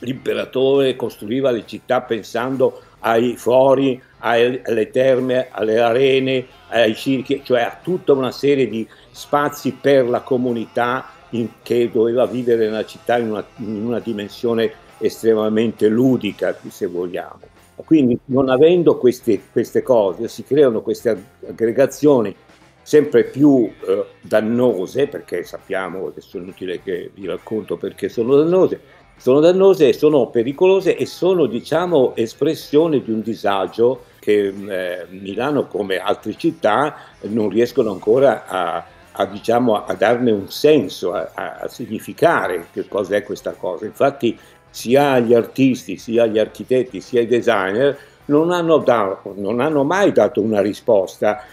l'imperatore 0.00 0.94
costruiva 0.94 1.50
le 1.50 1.64
città 1.66 2.02
pensando 2.02 2.80
ai 3.00 3.36
fori, 3.36 4.00
alle 4.26 4.90
terme, 4.90 5.48
alle 5.50 5.78
arene, 5.78 6.46
ai 6.68 6.94
circhi, 6.94 7.42
cioè 7.44 7.62
a 7.62 7.78
tutta 7.82 8.12
una 8.12 8.32
serie 8.32 8.68
di 8.68 8.86
spazi 9.10 9.72
per 9.72 10.08
la 10.08 10.20
comunità 10.20 11.06
in, 11.30 11.48
che 11.62 11.90
doveva 11.92 12.26
vivere 12.26 12.66
nella 12.66 12.84
città 12.84 13.18
in 13.18 13.30
una, 13.30 13.44
in 13.58 13.84
una 13.84 14.00
dimensione 14.00 14.72
estremamente 14.98 15.88
ludica, 15.88 16.56
se 16.68 16.86
vogliamo. 16.86 17.40
Quindi 17.84 18.18
non 18.26 18.48
avendo 18.48 18.96
queste, 18.96 19.40
queste 19.52 19.82
cose 19.82 20.28
si 20.28 20.44
creano 20.44 20.80
queste 20.80 21.24
aggregazioni 21.46 22.34
sempre 22.82 23.24
più 23.24 23.70
eh, 23.86 24.04
dannose, 24.20 25.08
perché 25.08 25.42
sappiamo, 25.44 26.06
adesso 26.06 26.38
è 26.38 26.40
inutile 26.40 26.80
che 26.82 27.10
vi 27.12 27.26
racconto 27.26 27.76
perché 27.76 28.08
sono 28.08 28.36
dannose, 28.36 28.80
sono 29.16 29.40
dannose, 29.40 29.92
sono 29.92 30.28
pericolose 30.28 30.96
e 30.96 31.04
sono 31.04 31.46
diciamo 31.46 32.14
espressione 32.14 33.02
di 33.02 33.10
un 33.10 33.22
disagio 33.22 34.04
che 34.26 34.46
eh, 34.48 35.06
Milano 35.10 35.68
come 35.68 35.98
altre 35.98 36.36
città 36.36 36.96
non 37.28 37.48
riescono 37.48 37.92
ancora 37.92 38.44
a, 38.48 38.84
a, 39.12 39.24
diciamo, 39.26 39.84
a 39.84 39.94
darne 39.94 40.32
un 40.32 40.50
senso, 40.50 41.12
a, 41.12 41.30
a, 41.32 41.68
significare 41.68 42.66
che 42.72 42.88
cosa 42.88 43.14
è 43.14 43.22
questa 43.22 43.52
cosa. 43.52 43.84
Infatti 43.84 44.36
sia 44.68 45.20
gli 45.20 45.32
artisti, 45.32 45.96
sia 45.96 46.26
gli 46.26 46.40
architetti, 46.40 47.00
sia 47.00 47.20
i 47.20 47.28
designer 47.28 47.96
non 48.24 48.50
hanno, 48.50 48.78
da, 48.78 49.22
non 49.36 49.60
hanno 49.60 49.84
mai 49.84 50.10
dato 50.10 50.40
una 50.40 50.60
risposta 50.60 51.44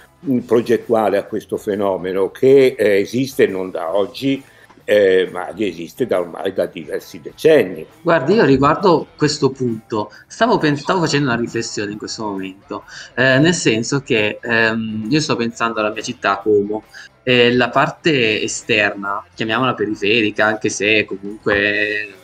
progettuale 0.44 1.18
a 1.18 1.25
questo 1.25 1.58
fenomeno 1.58 2.32
che 2.32 2.74
eh, 2.75 3.01
esiste 3.01 3.46
non 3.46 3.70
da 3.70 3.96
oggi 3.96 4.44
eh, 4.85 5.29
ma 5.31 5.53
esiste 5.57 6.05
da 6.05 6.19
ormai 6.19 6.53
da 6.53 6.65
diversi 6.65 7.21
decenni. 7.21 7.85
Guardi, 8.01 8.33
io 8.33 8.45
riguardo 8.45 9.07
questo 9.15 9.49
punto 9.51 10.11
stavo, 10.27 10.57
pens- 10.57 10.81
stavo 10.81 11.01
facendo 11.01 11.29
una 11.29 11.39
riflessione 11.39 11.91
in 11.91 11.97
questo 11.97 12.23
momento, 12.23 12.83
eh, 13.15 13.39
nel 13.39 13.53
senso 13.53 14.01
che 14.01 14.39
ehm, 14.41 15.07
io 15.09 15.19
sto 15.19 15.35
pensando 15.35 15.79
alla 15.79 15.91
mia 15.91 16.01
città 16.01 16.37
Como 16.37 16.83
e 17.23 17.53
la 17.53 17.69
parte 17.69 18.41
esterna, 18.41 19.23
chiamiamola 19.33 19.73
periferica, 19.73 20.45
anche 20.45 20.69
se 20.69 21.05
comunque 21.05 22.15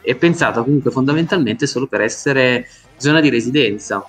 è 0.00 0.14
pensata 0.16 0.62
comunque 0.62 0.90
fondamentalmente 0.90 1.66
solo 1.66 1.86
per 1.86 2.00
essere 2.00 2.66
zona 2.96 3.20
di 3.20 3.28
residenza 3.28 4.04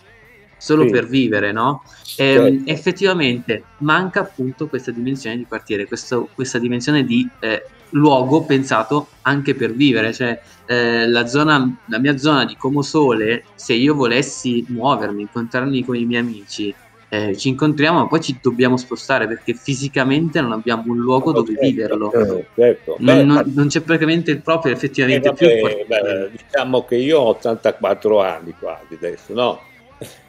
solo 0.57 0.83
sì. 0.83 0.89
per 0.89 1.07
vivere, 1.07 1.51
no? 1.51 1.83
E, 2.17 2.33
certo. 2.33 2.69
effettivamente 2.69 3.63
manca 3.77 4.21
appunto 4.21 4.67
questa 4.67 4.91
dimensione 4.91 5.37
di 5.37 5.45
quartiere, 5.45 5.85
questo, 5.85 6.29
questa 6.35 6.59
dimensione 6.59 7.05
di 7.05 7.27
eh, 7.39 7.63
luogo 7.91 8.43
pensato 8.43 9.07
anche 9.23 9.55
per 9.55 9.73
vivere, 9.73 10.13
cioè 10.13 10.39
eh, 10.65 11.07
la, 11.07 11.25
zona, 11.27 11.77
la 11.85 11.99
mia 11.99 12.17
zona 12.17 12.45
di 12.45 12.55
Comosole, 12.55 13.43
se 13.55 13.73
io 13.73 13.95
volessi 13.95 14.65
muovermi, 14.67 15.21
incontrarmi 15.21 15.83
con 15.83 15.95
i 15.95 16.05
miei 16.05 16.21
amici, 16.21 16.73
eh, 17.11 17.35
ci 17.35 17.49
incontriamo, 17.49 17.99
ma 17.99 18.07
poi 18.07 18.21
ci 18.21 18.37
dobbiamo 18.39 18.77
spostare 18.77 19.27
perché 19.27 19.55
fisicamente 19.55 20.41
non 20.41 20.51
abbiamo 20.51 20.83
un 20.91 20.97
luogo 20.99 21.31
dove 21.31 21.53
certo, 21.53 21.65
viverlo. 21.65 22.11
Certo. 22.11 22.45
certo. 22.53 22.95
Non, 22.99 23.17
beh, 23.17 23.23
non, 23.23 23.51
non, 23.55 23.67
c'è 23.67 23.81
praticamente 23.81 24.35
proprio 24.37 24.73
effettivamente 24.73 25.29
eh, 25.29 25.31
vabbè, 25.31 25.75
più. 25.75 25.85
Beh, 25.87 26.29
diciamo 26.31 26.85
che 26.85 26.97
io 26.97 27.19
ho 27.19 27.29
84 27.29 28.21
anni 28.21 28.53
quasi 28.59 28.93
adesso, 28.93 29.33
no? 29.33 29.59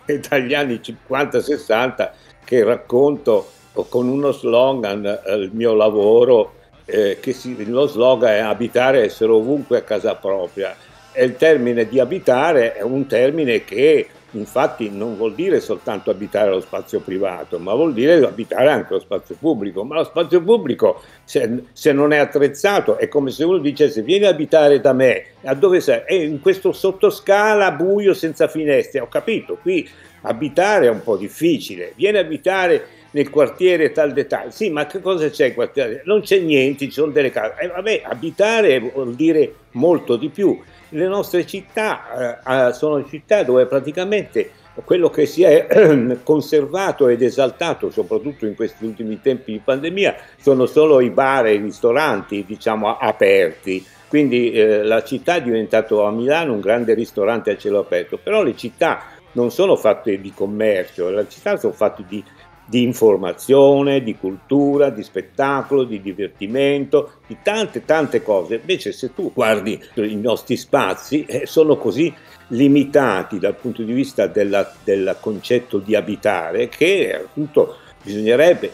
E 0.06 0.20
dagli 0.26 0.54
anni 0.54 0.80
50-60 0.82 2.10
che 2.44 2.64
racconto 2.64 3.50
con 3.88 4.08
uno 4.08 4.32
slogan 4.32 5.04
eh, 5.04 5.34
il 5.34 5.50
mio 5.52 5.74
lavoro 5.74 6.54
eh, 6.90 7.20
che 7.20 7.32
si, 7.32 7.64
lo 7.68 7.86
slogan 7.86 8.30
è 8.30 8.38
abitare 8.38 9.04
essere 9.04 9.32
ovunque 9.32 9.78
a 9.78 9.82
casa 9.82 10.14
propria. 10.14 10.76
E 11.12 11.24
il 11.24 11.36
termine 11.36 11.88
di 11.88 11.98
abitare 11.98 12.74
è 12.74 12.82
un 12.82 13.06
termine 13.06 13.64
che 13.64 14.08
infatti 14.32 14.90
non 14.90 15.16
vuol 15.16 15.34
dire 15.34 15.60
soltanto 15.60 16.10
abitare 16.10 16.50
lo 16.50 16.60
spazio 16.60 17.00
privato, 17.00 17.58
ma 17.58 17.74
vuol 17.74 17.92
dire 17.92 18.24
abitare 18.24 18.70
anche 18.70 18.94
lo 18.94 19.00
spazio 19.00 19.36
pubblico. 19.38 19.84
Ma 19.84 19.96
lo 19.96 20.04
spazio 20.04 20.42
pubblico, 20.42 21.02
se, 21.24 21.64
se 21.72 21.92
non 21.92 22.12
è 22.12 22.18
attrezzato, 22.18 22.96
è 22.96 23.08
come 23.08 23.30
se 23.30 23.44
uno 23.44 23.58
dicesse 23.58 24.02
vieni 24.02 24.26
a 24.26 24.30
abitare 24.30 24.80
da 24.80 24.92
me, 24.92 25.24
a 25.44 25.54
dove 25.54 25.80
sei? 25.80 26.02
È 26.04 26.14
in 26.14 26.40
questo 26.40 26.72
sottoscala 26.72 27.72
buio 27.72 28.14
senza 28.14 28.46
finestre. 28.48 29.00
Ho 29.00 29.08
capito, 29.08 29.58
qui 29.60 29.88
abitare 30.22 30.86
è 30.86 30.90
un 30.90 31.02
po' 31.02 31.16
difficile, 31.16 31.92
vieni 31.96 32.18
a 32.18 32.20
abitare 32.20 32.98
nel 33.12 33.30
quartiere 33.30 33.92
tal 33.92 34.12
dettaglio. 34.12 34.50
Sì, 34.50 34.70
ma 34.70 34.86
che 34.86 35.00
cosa 35.00 35.28
c'è 35.28 35.46
in 35.46 35.54
quartiere? 35.54 36.02
Non 36.04 36.20
c'è 36.20 36.38
niente, 36.38 36.86
ci 36.86 36.92
sono 36.92 37.12
delle 37.12 37.30
case. 37.30 37.54
Eh, 37.60 37.68
vabbè, 37.68 38.02
abitare 38.04 38.78
vuol 38.78 39.14
dire 39.14 39.54
molto 39.72 40.16
di 40.16 40.28
più. 40.28 40.58
Le 40.90 41.06
nostre 41.06 41.46
città 41.46 42.40
eh, 42.44 42.68
eh 42.68 42.72
sono 42.72 43.06
città 43.06 43.42
dove 43.42 43.66
praticamente 43.66 44.52
quello 44.84 45.10
che 45.10 45.26
si 45.26 45.42
è 45.42 45.66
conservato 46.22 47.08
ed 47.08 47.22
esaltato, 47.22 47.90
soprattutto 47.90 48.46
in 48.46 48.54
questi 48.54 48.84
ultimi 48.84 49.20
tempi 49.20 49.52
di 49.52 49.60
pandemia, 49.62 50.16
sono 50.40 50.66
solo 50.66 51.00
i 51.00 51.10
bar 51.10 51.46
e 51.46 51.54
i 51.54 51.58
ristoranti, 51.58 52.44
diciamo, 52.46 52.96
aperti. 52.96 53.84
Quindi 54.08 54.50
eh, 54.52 54.82
la 54.82 55.04
città 55.04 55.36
è 55.36 55.42
diventata 55.42 56.06
a 56.06 56.10
Milano 56.10 56.54
un 56.54 56.60
grande 56.60 56.94
ristorante 56.94 57.52
a 57.52 57.56
cielo 57.56 57.80
aperto, 57.80 58.18
però 58.20 58.42
le 58.42 58.56
città 58.56 59.02
non 59.32 59.52
sono 59.52 59.76
fatte 59.76 60.20
di 60.20 60.32
commercio, 60.34 61.10
le 61.10 61.26
città 61.28 61.56
sono 61.56 61.72
fatte 61.72 62.04
di 62.08 62.22
di 62.70 62.84
informazione, 62.84 64.00
di 64.00 64.16
cultura, 64.16 64.90
di 64.90 65.02
spettacolo, 65.02 65.82
di 65.82 66.00
divertimento, 66.00 67.14
di 67.26 67.36
tante 67.42 67.84
tante 67.84 68.22
cose. 68.22 68.54
Invece 68.54 68.92
se 68.92 69.12
tu 69.12 69.32
guardi 69.34 69.82
i 69.96 70.14
nostri 70.14 70.56
spazi 70.56 71.24
eh, 71.24 71.46
sono 71.46 71.76
così 71.76 72.14
limitati 72.48 73.40
dal 73.40 73.56
punto 73.56 73.82
di 73.82 73.92
vista 73.92 74.28
del 74.28 75.16
concetto 75.18 75.78
di 75.78 75.96
abitare 75.96 76.68
che 76.68 77.12
appunto 77.12 77.76
bisognerebbe 78.04 78.72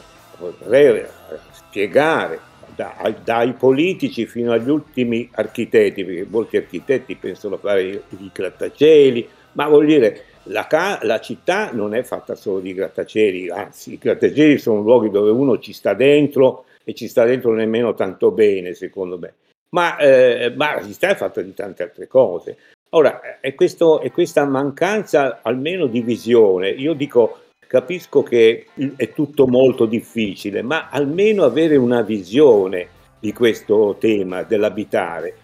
spiegare 1.52 2.38
dai, 2.74 3.14
dai 3.24 3.54
politici 3.54 4.26
fino 4.26 4.52
agli 4.52 4.68
ultimi 4.68 5.26
architetti, 5.32 6.04
perché 6.04 6.26
molti 6.28 6.58
architetti 6.58 7.14
pensano 7.16 7.54
a 7.54 7.58
fare 7.58 7.82
i 7.82 8.30
grattacieli, 8.30 9.26
ma 9.52 9.66
vuol 9.68 9.86
dire 9.86 10.24
la, 10.46 10.66
ca- 10.66 10.98
la, 11.02 11.20
città 11.20 11.70
non 11.72 11.94
è 11.94 12.02
fatta 12.02 12.34
solo 12.34 12.60
di 12.60 12.74
grattacieli, 12.74 13.50
anzi 13.50 13.94
i 13.94 13.98
grattacieli 13.98 14.58
sono 14.58 14.80
luoghi 14.80 15.10
dove 15.10 15.30
uno 15.30 15.58
ci 15.58 15.72
sta 15.72 15.94
dentro 15.94 16.64
e 16.84 16.94
ci 16.94 17.08
sta 17.08 17.24
dentro 17.24 17.52
nemmeno 17.52 17.94
tanto 17.94 18.30
bene, 18.30 18.74
secondo 18.74 19.18
me. 19.18 19.34
Ma, 19.70 19.96
eh, 19.98 20.52
ma 20.56 20.74
la 20.74 20.86
città 20.86 21.08
è 21.08 21.16
fatta 21.16 21.42
di 21.42 21.52
tante 21.52 21.82
altre 21.82 22.06
cose. 22.06 22.56
Ora, 22.90 23.40
è, 23.40 23.54
questo, 23.54 24.00
è 24.00 24.10
questa 24.12 24.44
mancanza 24.44 25.40
almeno 25.42 25.86
di 25.86 26.00
visione. 26.00 26.68
Io 26.70 26.94
dico, 26.94 27.40
capisco 27.66 28.22
che 28.22 28.66
è 28.96 29.12
tutto 29.12 29.46
molto 29.46 29.86
difficile, 29.86 30.62
ma 30.62 30.88
almeno 30.88 31.42
avere 31.42 31.76
una 31.76 32.02
visione 32.02 32.88
di 33.18 33.32
questo 33.32 33.96
tema 33.98 34.44
dell'abitare 34.44 35.34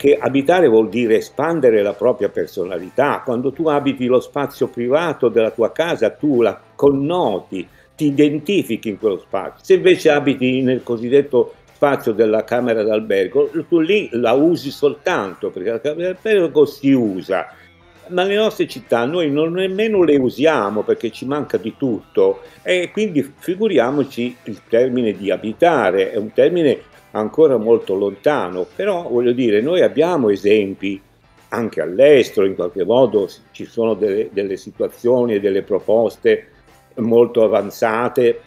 che 0.00 0.16
abitare 0.18 0.66
vuol 0.66 0.88
dire 0.88 1.16
espandere 1.16 1.82
la 1.82 1.92
propria 1.92 2.30
personalità. 2.30 3.20
Quando 3.22 3.52
tu 3.52 3.68
abiti 3.68 4.06
lo 4.06 4.20
spazio 4.20 4.68
privato 4.68 5.28
della 5.28 5.50
tua 5.50 5.72
casa, 5.72 6.08
tu 6.08 6.40
la 6.40 6.58
connoti, 6.74 7.68
ti 7.94 8.06
identifichi 8.06 8.88
in 8.88 8.98
quello 8.98 9.18
spazio. 9.18 9.62
Se 9.62 9.74
invece 9.74 10.08
abiti 10.08 10.62
nel 10.62 10.82
cosiddetto 10.82 11.52
spazio 11.74 12.12
della 12.12 12.44
camera 12.44 12.82
d'albergo, 12.82 13.50
tu 13.68 13.78
lì 13.80 14.08
la 14.12 14.32
usi 14.32 14.70
soltanto 14.70 15.50
perché 15.50 15.70
la 15.70 15.80
camera 15.82 16.12
d'albergo 16.12 16.64
si 16.64 16.92
usa 16.92 17.48
ma 18.08 18.24
le 18.24 18.34
nostre 18.34 18.66
città 18.66 19.04
noi 19.04 19.30
non 19.30 19.52
nemmeno 19.52 20.02
le 20.02 20.16
usiamo 20.16 20.82
perché 20.82 21.10
ci 21.10 21.26
manca 21.26 21.58
di 21.58 21.74
tutto 21.76 22.40
e 22.64 22.90
quindi 22.92 23.22
figuriamoci 23.38 24.36
il 24.44 24.62
termine 24.68 25.12
di 25.12 25.30
abitare, 25.30 26.10
è 26.10 26.16
un 26.16 26.32
termine 26.32 26.82
ancora 27.12 27.56
molto 27.56 27.94
lontano, 27.94 28.66
però 28.74 29.08
voglio 29.08 29.32
dire, 29.32 29.60
noi 29.60 29.82
abbiamo 29.82 30.30
esempi 30.30 31.00
anche 31.48 31.80
all'estero, 31.80 32.46
in 32.46 32.54
qualche 32.54 32.84
modo 32.84 33.28
ci 33.50 33.64
sono 33.64 33.94
delle, 33.94 34.28
delle 34.32 34.56
situazioni 34.56 35.34
e 35.34 35.40
delle 35.40 35.62
proposte 35.62 36.48
molto 36.96 37.42
avanzate 37.42 38.40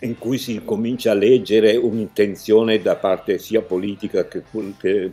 in 0.00 0.18
cui 0.18 0.38
si 0.38 0.62
comincia 0.64 1.12
a 1.12 1.14
leggere 1.14 1.76
un'intenzione 1.76 2.80
da 2.80 2.96
parte 2.96 3.38
sia 3.38 3.62
politica 3.62 4.26
che, 4.26 4.42
che 4.78 5.12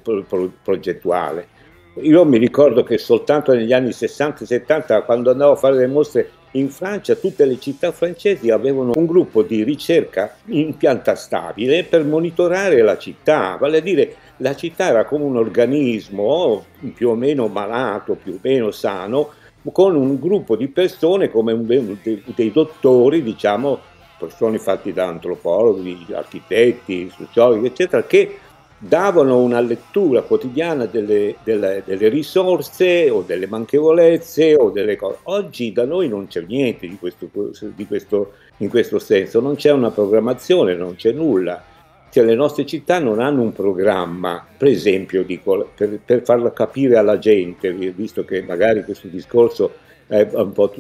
progettuale. 0.64 1.60
Io 2.02 2.26
mi 2.26 2.38
ricordo 2.38 2.84
che 2.84 2.98
soltanto 2.98 3.54
negli 3.54 3.74
anni 3.74 3.90
60-70, 3.90 5.04
quando 5.06 5.32
andavo 5.32 5.54
a 5.54 5.58
fare 5.58 5.76
le 5.76 5.88
mostre 5.88 6.30
in 6.52 6.70
Francia, 6.70 7.16
tutte 7.16 7.46
le 7.46 7.60
città 7.60 7.92
francesi 7.92 8.50
avevano 8.50 8.92
un 8.96 9.06
gruppo 9.06 9.42
di 9.42 9.64
ricerca 9.64 10.36
in 10.48 10.76
pianta 10.76 11.16
stabile 11.16 11.84
per 11.86 12.04
monitorare 12.04 12.82
la 12.82 12.98
città, 12.98 13.58
vale 13.60 13.78
a 13.78 13.82
dire 13.82 14.16
la 14.38 14.56
città 14.56 14.88
era 14.88 15.06
come 15.06 15.24
un 15.24 15.38
organismo 15.38 16.66
più 16.94 17.10
o 17.10 17.16
meno 17.16 17.48
malato, 17.48 18.18
più 18.22 18.34
o 18.34 18.40
meno 18.42 18.72
sano, 18.72 19.30
con 19.72 19.96
un 19.96 20.20
gruppo 20.20 20.56
di 20.56 20.68
persone 20.68 21.30
come 21.30 21.54
un, 21.54 21.66
dei, 22.02 22.24
dei 22.36 22.52
dottori, 22.52 23.22
diciamo, 23.22 23.80
persone 24.18 24.58
fatte 24.58 24.92
da 24.92 25.08
antropologi, 25.08 26.06
architetti, 26.12 27.12
sociologi, 27.16 27.66
eccetera, 27.66 28.04
che 28.04 28.38
davano 28.84 29.40
una 29.40 29.60
lettura 29.60 30.24
quotidiana 30.24 30.88
delle, 30.88 31.36
delle, 31.44 31.84
delle, 31.86 32.10
risorse 32.10 33.12
o 33.12 33.22
delle 33.22 33.46
manchevolezze 33.46 34.56
o 34.56 34.72
delle 34.72 34.96
cose. 34.96 35.20
Oggi 35.24 35.72
da 35.72 35.86
noi 35.86 36.08
non 36.08 36.26
c'è 36.26 36.44
niente 36.48 36.88
di 36.88 36.98
questo, 36.98 37.30
di 37.76 37.86
questo, 37.86 38.34
in 38.58 38.70
questo 38.70 38.98
senso, 38.98 39.40
non 39.40 39.54
c'è 39.56 39.72
una 39.72 39.92
programmazione, 39.92 40.74
non 40.74 40.96
c'è 40.96 41.12
nulla. 41.12 41.64
Cioè, 42.10 42.26
le 42.26 42.34
nostre 42.34 42.66
città 42.66 42.98
non 42.98 43.20
hanno 43.20 43.44
un 43.44 43.54
programma, 43.54 44.46
per 44.58 44.68
esempio, 44.68 45.24
dico, 45.24 45.70
per, 45.76 46.00
per 46.04 46.24
farlo 46.24 46.52
capire 46.52 46.98
alla 46.98 47.20
gente, 47.20 47.72
visto 47.72 48.26
che 48.26 48.42
magari 48.42 48.84
questo 48.84 49.08
discorso 49.08 49.72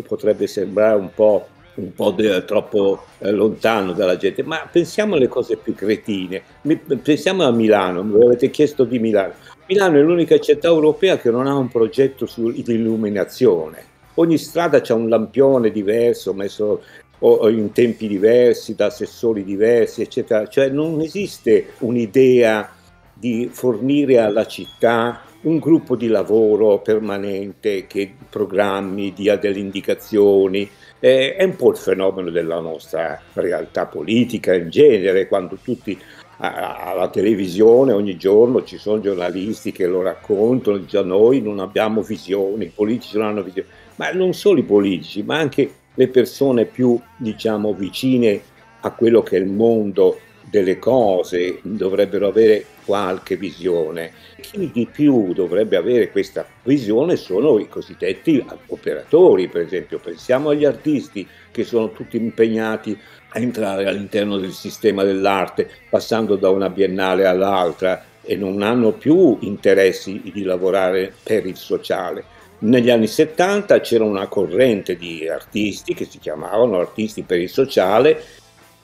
potrebbe 0.07 0.47
sembrare 0.47 0.97
un 0.97 1.13
po' 1.13 1.47
un 1.75 1.93
po' 1.93 2.11
de- 2.11 2.43
troppo 2.45 3.05
eh, 3.19 3.31
lontano 3.31 3.93
dalla 3.93 4.17
gente, 4.17 4.43
ma 4.43 4.67
pensiamo 4.71 5.15
alle 5.15 5.27
cose 5.27 5.57
più 5.57 5.73
cretine. 5.73 6.41
Mi, 6.63 6.77
pensiamo 6.77 7.43
a 7.43 7.51
Milano, 7.51 8.03
mi 8.03 8.23
avete 8.23 8.49
chiesto 8.49 8.83
di 8.83 8.99
Milano. 8.99 9.33
Milano 9.67 9.97
è 9.97 10.01
l'unica 10.01 10.37
città 10.39 10.67
europea 10.67 11.17
che 11.17 11.31
non 11.31 11.47
ha 11.47 11.55
un 11.55 11.69
progetto 11.69 12.25
sull'illuminazione. 12.25 13.85
Ogni 14.15 14.37
strada 14.37 14.81
c'è 14.81 14.93
un 14.93 15.07
lampione 15.07 15.71
diverso, 15.71 16.33
messo 16.33 16.81
o, 17.19 17.49
in 17.49 17.71
tempi 17.71 18.07
diversi, 18.07 18.75
da 18.75 18.87
assessori 18.87 19.43
diversi, 19.43 20.01
eccetera. 20.01 20.47
Cioè 20.47 20.69
non 20.69 20.99
esiste 20.99 21.73
un'idea 21.79 22.69
di 23.13 23.49
fornire 23.51 24.19
alla 24.19 24.45
città 24.45 25.21
un 25.41 25.57
gruppo 25.57 25.95
di 25.95 26.07
lavoro 26.07 26.79
permanente 26.79 27.87
che 27.87 28.13
programmi, 28.29 29.13
dia 29.13 29.37
delle 29.37 29.59
indicazioni, 29.59 30.69
eh, 31.01 31.35
è 31.35 31.43
un 31.43 31.55
po' 31.55 31.71
il 31.71 31.77
fenomeno 31.77 32.29
della 32.29 32.59
nostra 32.59 33.19
realtà 33.33 33.87
politica 33.87 34.53
in 34.53 34.69
genere, 34.69 35.27
quando 35.27 35.57
tutti 35.61 35.99
alla 36.43 37.07
televisione 37.09 37.91
ogni 37.91 38.17
giorno 38.17 38.63
ci 38.63 38.77
sono 38.77 38.99
giornalisti 38.99 39.71
che 39.71 39.85
lo 39.85 40.01
raccontano, 40.01 40.77
dicono 40.77 41.17
noi 41.17 41.39
non 41.39 41.59
abbiamo 41.59 42.01
visioni, 42.01 42.65
i 42.65 42.71
politici 42.73 43.17
non 43.17 43.27
hanno 43.27 43.43
visioni, 43.43 43.67
ma 43.97 44.11
non 44.11 44.33
solo 44.33 44.59
i 44.59 44.63
politici, 44.63 45.21
ma 45.21 45.37
anche 45.37 45.71
le 45.93 46.07
persone 46.07 46.65
più 46.65 46.99
diciamo 47.17 47.73
vicine 47.73 48.41
a 48.81 48.91
quello 48.91 49.21
che 49.21 49.37
è 49.37 49.39
il 49.39 49.49
mondo 49.49 50.17
delle 50.51 50.77
cose 50.77 51.59
dovrebbero 51.61 52.27
avere 52.27 52.65
qualche 52.85 53.37
visione. 53.37 54.11
Chi 54.41 54.69
di 54.71 54.87
più 54.91 55.33
dovrebbe 55.33 55.77
avere 55.77 56.11
questa 56.11 56.45
visione 56.63 57.15
sono 57.15 57.57
i 57.57 57.69
cosiddetti 57.69 58.43
operatori, 58.67 59.47
per 59.47 59.61
esempio. 59.61 59.99
Pensiamo 59.99 60.49
agli 60.49 60.65
artisti 60.65 61.25
che 61.49 61.63
sono 61.63 61.91
tutti 61.91 62.17
impegnati 62.17 62.99
a 63.29 63.39
entrare 63.39 63.85
all'interno 63.85 64.37
del 64.37 64.51
sistema 64.51 65.03
dell'arte, 65.03 65.69
passando 65.89 66.35
da 66.35 66.49
una 66.49 66.69
biennale 66.69 67.25
all'altra 67.25 68.03
e 68.21 68.35
non 68.35 68.61
hanno 68.61 68.91
più 68.91 69.37
interessi 69.41 70.21
di 70.33 70.43
lavorare 70.43 71.13
per 71.23 71.45
il 71.45 71.55
sociale. 71.55 72.39
Negli 72.59 72.91
anni 72.91 73.07
70 73.07 73.79
c'era 73.79 74.03
una 74.03 74.27
corrente 74.27 74.95
di 74.95 75.27
artisti 75.27 75.95
che 75.95 76.05
si 76.05 76.19
chiamavano 76.19 76.77
artisti 76.77 77.23
per 77.23 77.39
il 77.39 77.49
sociale 77.49 78.23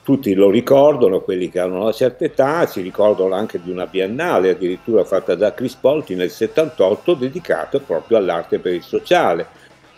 tutti 0.08 0.32
lo 0.32 0.48
ricordano, 0.48 1.20
quelli 1.20 1.50
che 1.50 1.58
hanno 1.58 1.82
una 1.82 1.92
certa 1.92 2.24
età, 2.24 2.64
si 2.64 2.80
ricordano 2.80 3.34
anche 3.34 3.60
di 3.62 3.70
una 3.70 3.84
biennale 3.84 4.48
addirittura 4.48 5.04
fatta 5.04 5.34
da 5.34 5.52
Chris 5.52 5.74
Polti 5.74 6.14
nel 6.14 6.30
78 6.30 7.12
dedicata 7.12 7.78
proprio 7.78 8.16
all'arte 8.16 8.58
per 8.58 8.72
il 8.72 8.82
sociale. 8.82 9.46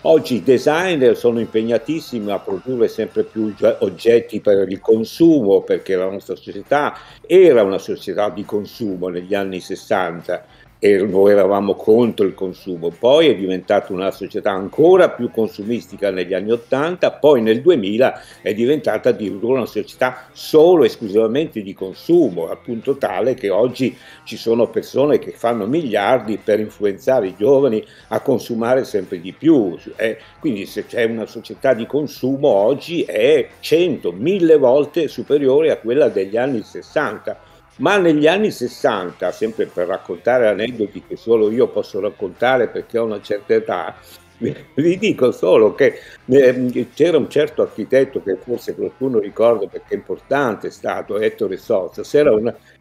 Oggi 0.03 0.37
i 0.37 0.43
designer 0.43 1.17
sono 1.17 1.39
impegnatissimi 1.39 2.29
a 2.33 2.41
produrre 2.41 2.89
sempre 2.89 3.23
più 3.23 3.55
oggetti 3.79 4.41
per 4.41 4.69
il 4.69 4.81
consumo 4.81 5.61
perché 5.61 5.95
la 5.95 6.11
nostra 6.11 6.35
società 6.35 6.97
era 7.25 7.63
una 7.63 7.79
società 7.79 8.31
di 8.31 8.45
consumo 8.45 9.07
negli 9.07 9.37
anni 9.37 9.61
60 9.61 10.45
e 10.83 10.93
eravamo 10.93 11.75
contro 11.75 12.25
il 12.25 12.33
consumo, 12.33 12.89
poi 12.89 13.29
è 13.29 13.37
diventata 13.37 13.93
una 13.93 14.11
società 14.11 14.51
ancora 14.51 15.11
più 15.11 15.31
consumistica 15.31 16.11
negli 16.11 16.33
anni 16.33 16.53
80, 16.53 17.13
poi 17.13 17.43
nel 17.43 17.61
2000 17.61 18.23
è 18.41 18.55
diventata 18.55 19.11
addirittura 19.11 19.59
una 19.59 19.67
società 19.67 20.29
solo 20.33 20.85
esclusivamente 20.85 21.61
di 21.61 21.75
consumo, 21.75 22.49
al 22.49 22.61
punto 22.65 22.97
tale 22.97 23.35
che 23.35 23.51
oggi 23.51 23.95
ci 24.25 24.39
sono 24.39 24.69
persone 24.69 25.19
che 25.19 25.33
fanno 25.33 25.67
miliardi 25.67 26.39
per 26.43 26.61
influenzare 26.61 27.27
i 27.27 27.35
giovani 27.37 27.85
a 28.09 28.21
consumare 28.21 28.85
sempre 28.85 29.21
di 29.21 29.33
più. 29.33 29.77
Eh, 29.97 30.17
quindi 30.41 30.65
se 30.65 30.87
c'è 30.87 31.05
una 31.05 31.27
società 31.27 31.75
di 31.75 31.85
consumo 31.85 32.49
oggi 32.49 33.03
è 33.03 33.47
100, 33.61 34.13
1000 34.13 34.57
volte 34.57 35.09
superiore 35.09 35.71
a 35.71 35.77
quella 35.77 36.09
degli 36.09 36.39
anni 36.39 36.63
60 36.63 37.49
ma 37.81 37.97
negli 37.97 38.27
anni 38.27 38.51
60, 38.51 39.33
sempre 39.33 39.67
per 39.67 39.87
raccontare 39.87 40.49
aneddoti 40.49 41.03
che 41.07 41.17
solo 41.17 41.51
io 41.51 41.69
posso 41.69 42.01
raccontare 42.01 42.69
perché 42.69 42.99
ho 42.99 43.05
una 43.05 43.21
certa 43.21 43.55
età, 43.55 43.97
vi 44.75 44.99
dico 44.99 45.33
solo 45.33 45.75
che 45.75 45.99
eh, 46.27 46.89
c'era 46.95 47.17
un 47.17 47.29
certo 47.29 47.63
architetto 47.63 48.23
che 48.23 48.37
forse 48.43 48.75
qualcuno 48.75 49.19
ricorda 49.19 49.67
perché 49.67 49.95
è 49.95 49.97
importante, 49.97 50.69
è 50.69 50.71
stato 50.71 51.19
Ettore 51.19 51.57
Sozzas, 51.57 52.13
era, 52.15 52.33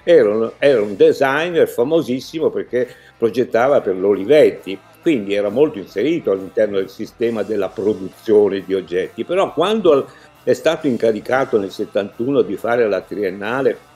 era, 0.04 0.52
era 0.58 0.82
un 0.82 0.96
designer 0.96 1.68
famosissimo 1.68 2.50
perché 2.50 2.88
progettava 3.18 3.82
per 3.82 3.96
l'Olivetti, 3.96 4.78
quindi 5.02 5.34
era 5.34 5.50
molto 5.50 5.80
inserito 5.80 6.32
all'interno 6.32 6.76
del 6.78 6.90
sistema 6.90 7.44
della 7.44 7.70
produzione 7.70 8.64
di 8.66 8.74
oggetti, 8.74 9.24
però 9.24 9.54
quando 9.54 10.08
è 10.44 10.54
stato 10.54 10.88
incaricato 10.88 11.58
nel 11.58 11.72
71 11.72 12.42
di 12.42 12.56
fare 12.56 12.88
la 12.88 13.02
triennale 13.02 13.89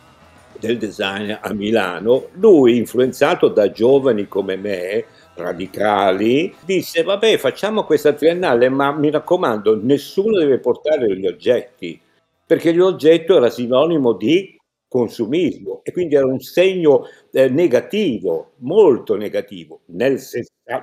del 0.64 0.78
design 0.78 1.32
a 1.42 1.54
Milano, 1.54 2.30
lui, 2.36 2.78
influenzato 2.78 3.50
da 3.50 3.70
giovani 3.70 4.30
come 4.30 4.56
me, 4.56 5.06
radicali, 5.36 6.56
disse 6.64 7.04
vabbè 7.04 7.38
facciamo 7.38 7.84
questa 7.84 8.14
triennale, 8.14 8.70
ma 8.70 8.94
mi 8.94 9.12
raccomando, 9.12 9.78
nessuno 9.82 10.40
deve 10.40 10.60
portare 10.60 11.18
gli 11.18 11.28
oggetti, 11.28 12.00
perché 12.46 12.72
l'oggetto 12.72 13.36
era 13.36 13.50
sinonimo 13.50 14.14
di 14.14 14.58
consumismo 14.88 15.82
e 15.84 15.92
quindi 15.92 16.16
era 16.16 16.28
un 16.28 16.40
segno 16.40 17.08
eh, 17.32 17.50
negativo, 17.50 18.52
molto 18.60 19.18
negativo 19.18 19.82
nel, 19.88 20.18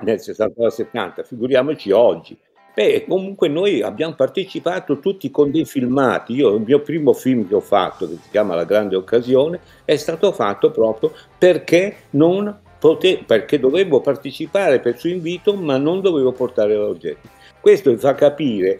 nel 0.03 0.17
60-70, 0.17 1.25
figuriamoci 1.25 1.91
oggi. 1.91 2.37
Beh, 2.73 3.05
comunque 3.05 3.49
noi 3.49 3.81
abbiamo 3.81 4.15
partecipato 4.15 4.99
tutti 4.99 5.29
con 5.29 5.51
dei 5.51 5.65
filmati. 5.65 6.33
Io, 6.33 6.55
il 6.55 6.63
mio 6.65 6.79
primo 6.79 7.11
film 7.11 7.45
che 7.47 7.55
ho 7.55 7.59
fatto, 7.59 8.07
che 8.07 8.15
si 8.21 8.29
chiama 8.29 8.55
La 8.55 8.63
grande 8.63 8.95
occasione, 8.95 9.59
è 9.83 9.97
stato 9.97 10.31
fatto 10.31 10.71
proprio 10.71 11.11
perché 11.37 11.95
pote- 12.79 13.23
perché 13.25 13.59
dovevo 13.59 13.99
partecipare 13.99 14.79
per 14.79 14.97
suo 14.97 15.09
invito, 15.09 15.53
ma 15.53 15.77
non 15.77 15.99
dovevo 15.99 16.31
portare 16.31 16.75
l'oggetto. 16.75 17.27
Questo 17.59 17.95
fa 17.97 18.15
capire 18.15 18.79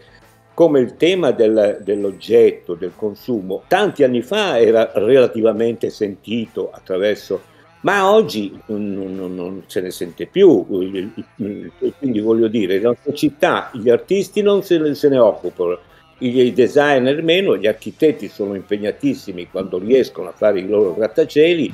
come 0.53 0.79
il 0.79 0.95
tema 0.95 1.31
del, 1.31 1.79
dell'oggetto, 1.81 2.75
del 2.75 2.93
consumo, 2.95 3.63
tanti 3.67 4.03
anni 4.03 4.21
fa 4.21 4.59
era 4.59 4.91
relativamente 4.95 5.89
sentito 5.89 6.71
attraverso 6.71 7.49
ma 7.81 8.11
oggi 8.11 8.59
non, 8.67 8.93
non, 8.93 9.35
non, 9.35 9.63
se 9.65 9.81
ne 9.81 9.91
sente 9.91 10.27
più, 10.27 10.65
quindi 10.65 12.19
voglio 12.19 12.47
dire, 12.47 12.79
la 12.79 12.89
nostra 12.89 13.13
città, 13.13 13.71
gli 13.73 13.89
artisti 13.89 14.41
non 14.41 14.61
se 14.63 14.77
ne, 14.77 14.93
se 14.93 15.09
ne 15.09 15.17
occupano, 15.17 15.79
i 16.19 16.53
designer 16.53 17.23
meno, 17.23 17.57
gli 17.57 17.65
architetti 17.65 18.27
sono 18.27 18.53
impegnatissimi 18.53 19.49
quando 19.49 19.79
riescono 19.79 20.29
a 20.29 20.33
fare 20.33 20.59
i 20.59 20.67
loro 20.67 20.93
grattacieli 20.93 21.73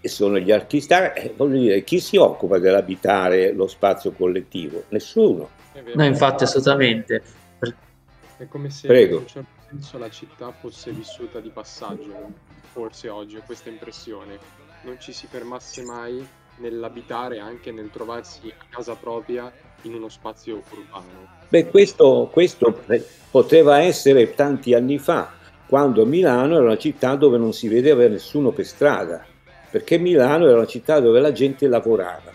e 0.00 0.08
sono 0.08 0.38
gli 0.38 0.52
artisti. 0.52 0.92
Eh, 0.92 1.32
voglio 1.34 1.58
dire, 1.58 1.82
chi 1.84 1.98
si 1.98 2.16
occupa 2.16 2.58
dell'abitare 2.58 3.52
lo 3.52 3.66
spazio 3.66 4.12
collettivo? 4.12 4.84
Nessuno. 4.88 5.48
No, 5.94 6.04
infatti, 6.04 6.44
assolutamente. 6.44 7.22
È 8.36 8.46
come 8.46 8.70
se 8.70 8.86
Prego. 8.86 9.16
in 9.16 9.22
un 9.22 9.26
certo 9.26 9.50
senso 9.68 9.98
la 9.98 10.10
città 10.10 10.52
fosse 10.52 10.92
vissuta 10.92 11.40
di 11.40 11.48
passaggio, 11.48 12.14
forse 12.72 13.08
oggi 13.08 13.36
ho 13.36 13.42
questa 13.44 13.68
impressione. 13.68 14.57
Non 14.88 14.98
ci 14.98 15.12
si 15.12 15.26
fermasse 15.26 15.82
mai 15.82 16.26
nell'abitare, 16.60 17.40
anche 17.40 17.70
nel 17.70 17.90
trovarsi 17.90 18.50
a 18.56 18.64
casa 18.70 18.94
propria 18.94 19.52
in 19.82 19.92
uno 19.92 20.08
spazio 20.08 20.62
urbano. 20.70 21.28
Beh, 21.46 21.66
questo, 21.66 22.30
questo 22.32 22.80
poteva 23.30 23.80
essere 23.80 24.32
tanti 24.34 24.72
anni 24.72 24.96
fa, 24.96 25.30
quando 25.66 26.06
Milano 26.06 26.54
era 26.54 26.64
una 26.64 26.78
città 26.78 27.16
dove 27.16 27.36
non 27.36 27.52
si 27.52 27.68
vedeva 27.68 28.08
nessuno 28.08 28.50
per 28.50 28.64
strada, 28.64 29.26
perché 29.70 29.98
Milano 29.98 30.46
era 30.46 30.56
una 30.56 30.66
città 30.66 31.00
dove 31.00 31.20
la 31.20 31.32
gente 31.32 31.68
lavorava 31.68 32.32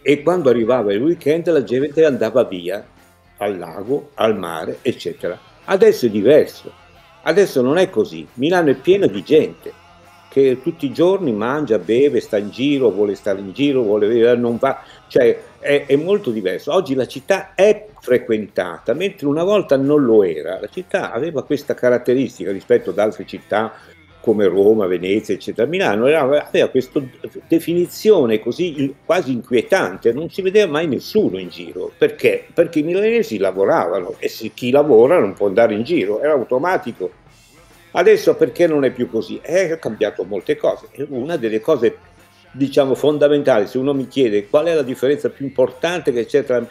e 0.00 0.22
quando 0.22 0.50
arrivava 0.50 0.92
il 0.92 1.02
weekend 1.02 1.50
la 1.50 1.64
gente 1.64 2.04
andava 2.04 2.44
via 2.44 2.86
al 3.38 3.58
lago, 3.58 4.10
al 4.14 4.38
mare, 4.38 4.78
eccetera. 4.82 5.36
Adesso 5.64 6.06
è 6.06 6.10
diverso, 6.10 6.72
adesso 7.22 7.60
non 7.60 7.76
è 7.76 7.90
così, 7.90 8.24
Milano 8.34 8.70
è 8.70 8.76
piena 8.76 9.08
di 9.08 9.24
gente 9.24 9.77
che 10.38 10.62
tutti 10.62 10.86
i 10.86 10.92
giorni 10.92 11.32
mangia, 11.32 11.78
beve, 11.78 12.20
sta 12.20 12.38
in 12.38 12.50
giro, 12.50 12.90
vuole 12.90 13.14
stare 13.14 13.40
in 13.40 13.52
giro, 13.52 13.82
vuole, 13.82 14.36
non 14.36 14.56
va, 14.56 14.82
cioè 15.08 15.36
è, 15.58 15.84
è, 15.86 15.96
molto 15.96 16.30
diverso. 16.30 16.72
Oggi 16.72 16.94
la 16.94 17.06
città 17.06 17.54
è 17.54 17.88
frequentata, 18.00 18.94
mentre 18.94 19.26
una 19.26 19.42
volta 19.42 19.76
non 19.76 20.04
lo 20.04 20.22
era. 20.22 20.60
La 20.60 20.68
città 20.68 21.12
aveva 21.12 21.42
questa 21.42 21.74
caratteristica 21.74 22.52
rispetto 22.52 22.90
ad 22.90 22.98
altre 22.98 23.26
città 23.26 23.72
come 24.20 24.46
Roma, 24.46 24.86
Venezia, 24.86 25.34
eccetera. 25.34 25.66
Milano 25.66 26.06
aveva 26.06 26.68
questa 26.68 27.00
definizione 27.46 28.40
così 28.40 28.94
quasi 29.04 29.32
inquietante, 29.32 30.12
non 30.12 30.28
si 30.28 30.42
vedeva 30.42 30.70
mai 30.70 30.86
nessuno 30.86 31.38
in 31.38 31.48
giro. 31.48 31.92
Perché? 31.96 32.44
Perché 32.52 32.80
i 32.80 32.82
milanesi 32.82 33.38
lavoravano 33.38 34.16
e 34.18 34.28
chi 34.54 34.70
lavora 34.70 35.18
non 35.18 35.34
può 35.34 35.46
andare 35.46 35.74
in 35.74 35.82
giro, 35.82 36.20
era 36.20 36.32
automatico. 36.32 37.10
Adesso 37.98 38.36
perché 38.36 38.68
non 38.68 38.84
è 38.84 38.92
più 38.92 39.10
così? 39.10 39.40
È 39.42 39.76
cambiato 39.80 40.22
molte 40.22 40.56
cose. 40.56 40.86
Una 41.08 41.36
delle 41.36 41.60
cose 41.60 41.96
diciamo 42.52 42.94
fondamentali, 42.94 43.66
se 43.66 43.76
uno 43.76 43.92
mi 43.92 44.06
chiede 44.06 44.46
qual 44.48 44.66
è 44.66 44.74
la 44.74 44.82
differenza 44.82 45.28
più 45.30 45.44
importante 45.44 46.12
che 46.12 46.24
c'è 46.24 46.44
tra, 46.44 46.64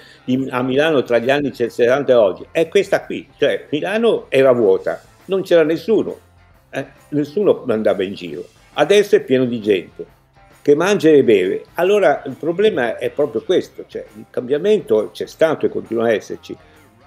a 0.50 0.62
Milano 0.64 1.04
tra 1.04 1.18
gli 1.18 1.30
anni 1.30 1.54
60 1.54 2.12
e 2.12 2.16
oggi, 2.16 2.46
è 2.52 2.70
questa 2.70 3.06
qui, 3.06 3.28
cioè 3.38 3.68
Milano 3.70 4.26
era 4.30 4.54
vuota, 4.54 5.02
non 5.26 5.44
c'era 5.44 5.64
nessuno, 5.64 6.18
eh, 6.72 6.86
nessuno 7.10 7.64
andava 7.68 8.04
in 8.04 8.16
giro, 8.16 8.44
adesso 8.74 9.18
è 9.18 9.22
pieno 9.22 9.46
di 9.46 9.62
gente 9.62 10.06
che 10.64 10.76
mangia 10.76 11.10
e 11.10 11.24
beve, 11.24 11.66
allora 11.76 12.24
il 12.26 12.36
problema 12.40 12.98
è 12.98 13.12
proprio 13.12 13.44
questo, 13.44 13.86
cioè 13.88 14.04
il 14.16 14.26
cambiamento 14.32 15.12
c'è 15.14 15.28
stato 15.28 15.68
e 15.68 15.70
continua 15.70 16.06
a 16.06 16.12
esserci, 16.12 16.58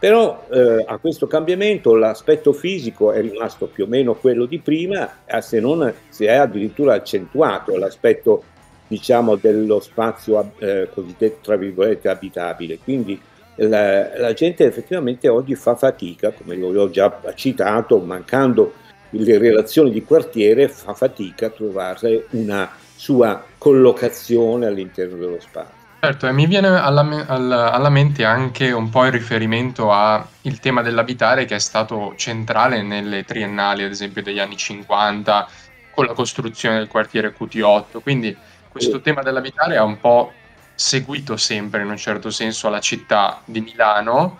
però 0.00 0.46
eh, 0.50 0.82
a 0.86 0.96
questo 0.96 1.26
cambiamento 1.26 1.94
l'aspetto 1.94 2.54
fisico 2.54 3.12
è 3.12 3.20
rimasto 3.20 3.66
più 3.66 3.84
o 3.84 3.86
meno 3.86 4.14
quello 4.14 4.46
di 4.46 4.58
prima, 4.58 5.18
se 5.40 5.60
non 5.60 5.92
si 6.08 6.24
è 6.24 6.36
addirittura 6.36 6.94
accentuato 6.94 7.76
l'aspetto 7.76 8.44
diciamo 8.88 9.36
dello 9.36 9.78
spazio 9.78 10.52
eh, 10.58 10.88
cosiddetto 10.92 11.40
tra 11.42 11.56
virgolette 11.56 12.08
abitabile. 12.08 12.78
Quindi 12.78 13.20
la, 13.56 14.18
la, 14.18 14.32
gente 14.32 14.64
effettivamente 14.64 15.28
oggi 15.28 15.54
fa 15.54 15.76
fatica, 15.76 16.32
come 16.32 16.56
lo 16.56 16.68
ho 16.80 16.88
già 16.88 17.20
citato, 17.34 17.98
mancando 17.98 18.72
le 19.10 19.36
relazioni 19.36 19.90
di 19.90 20.02
quartiere, 20.02 20.68
fa 20.68 20.94
fatica 20.94 21.46
a 21.46 21.50
trovare 21.50 22.24
una 22.30 22.70
sua 22.96 23.44
collocazione 23.58 24.66
all'interno 24.66 25.16
dello 25.16 25.40
spazio. 25.40 25.79
Certo, 26.02 26.26
e 26.26 26.32
mi 26.32 26.46
viene 26.46 26.68
alla, 26.68 27.26
alla, 27.26 27.72
alla, 27.72 27.90
mente 27.90 28.24
anche 28.24 28.72
un 28.72 28.88
po' 28.88 29.04
il 29.04 29.12
riferimento 29.12 29.92
al 29.92 30.26
tema 30.58 30.80
dell'abitare 30.80 31.44
che 31.44 31.56
è 31.56 31.58
stato 31.58 32.14
centrale 32.16 32.80
nelle 32.80 33.22
triennali, 33.24 33.84
ad 33.84 33.90
esempio 33.90 34.22
degli 34.22 34.38
anni 34.38 34.56
50, 34.56 35.46
con 35.90 36.06
la 36.06 36.14
costruzione 36.14 36.78
del 36.78 36.88
quartiere 36.88 37.34
QT8. 37.38 38.00
Quindi 38.00 38.34
questo 38.70 39.02
tema 39.02 39.20
dell'abitare 39.20 39.76
ha 39.76 39.84
un 39.84 40.00
po' 40.00 40.32
seguito 40.74 41.36
sempre, 41.36 41.82
in 41.82 41.90
un 41.90 41.98
certo 41.98 42.30
senso, 42.30 42.70
la 42.70 42.80
città 42.80 43.42
di 43.44 43.60
Milano 43.60 44.38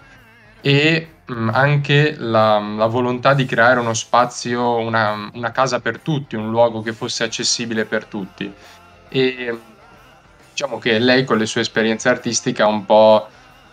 e 0.63 1.09
mh, 1.27 1.51
anche 1.53 2.15
la, 2.17 2.59
la, 2.59 2.87
volontà 2.87 3.35
di 3.35 3.45
creare 3.45 3.81
uno 3.81 3.93
spazio, 3.93 4.77
una, 4.77 5.29
una 5.35 5.51
casa 5.51 5.81
per 5.81 5.99
tutti, 5.99 6.37
un 6.37 6.49
luogo 6.49 6.81
che 6.81 6.95
fosse 6.95 7.23
accessibile 7.23 7.85
per 7.85 8.07
tutti. 8.07 8.51
E 9.09 9.59
diciamo 10.61 10.79
che 10.79 10.99
lei 10.99 11.25
con 11.25 11.39
le 11.39 11.47
sue 11.47 11.63
esperienze 11.63 12.11
artistiche 12.11 12.61
ha 12.61 12.67
un 12.67 12.85
po' 12.85 13.27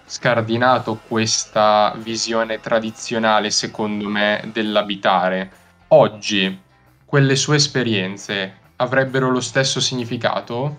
scardinato 0.06 1.02
questa 1.06 1.94
visione 1.98 2.62
tradizionale, 2.62 3.52
secondo 3.52 4.08
me, 4.08 4.50
dell'abitare. 4.54 5.52
Oggi, 5.90 6.58
quelle 7.04 7.36
sue 7.36 7.58
esperienze 7.58 8.54
avrebbero 8.78 9.30
lo 9.30 9.42
stesso 9.42 9.82
significato? 9.82 10.78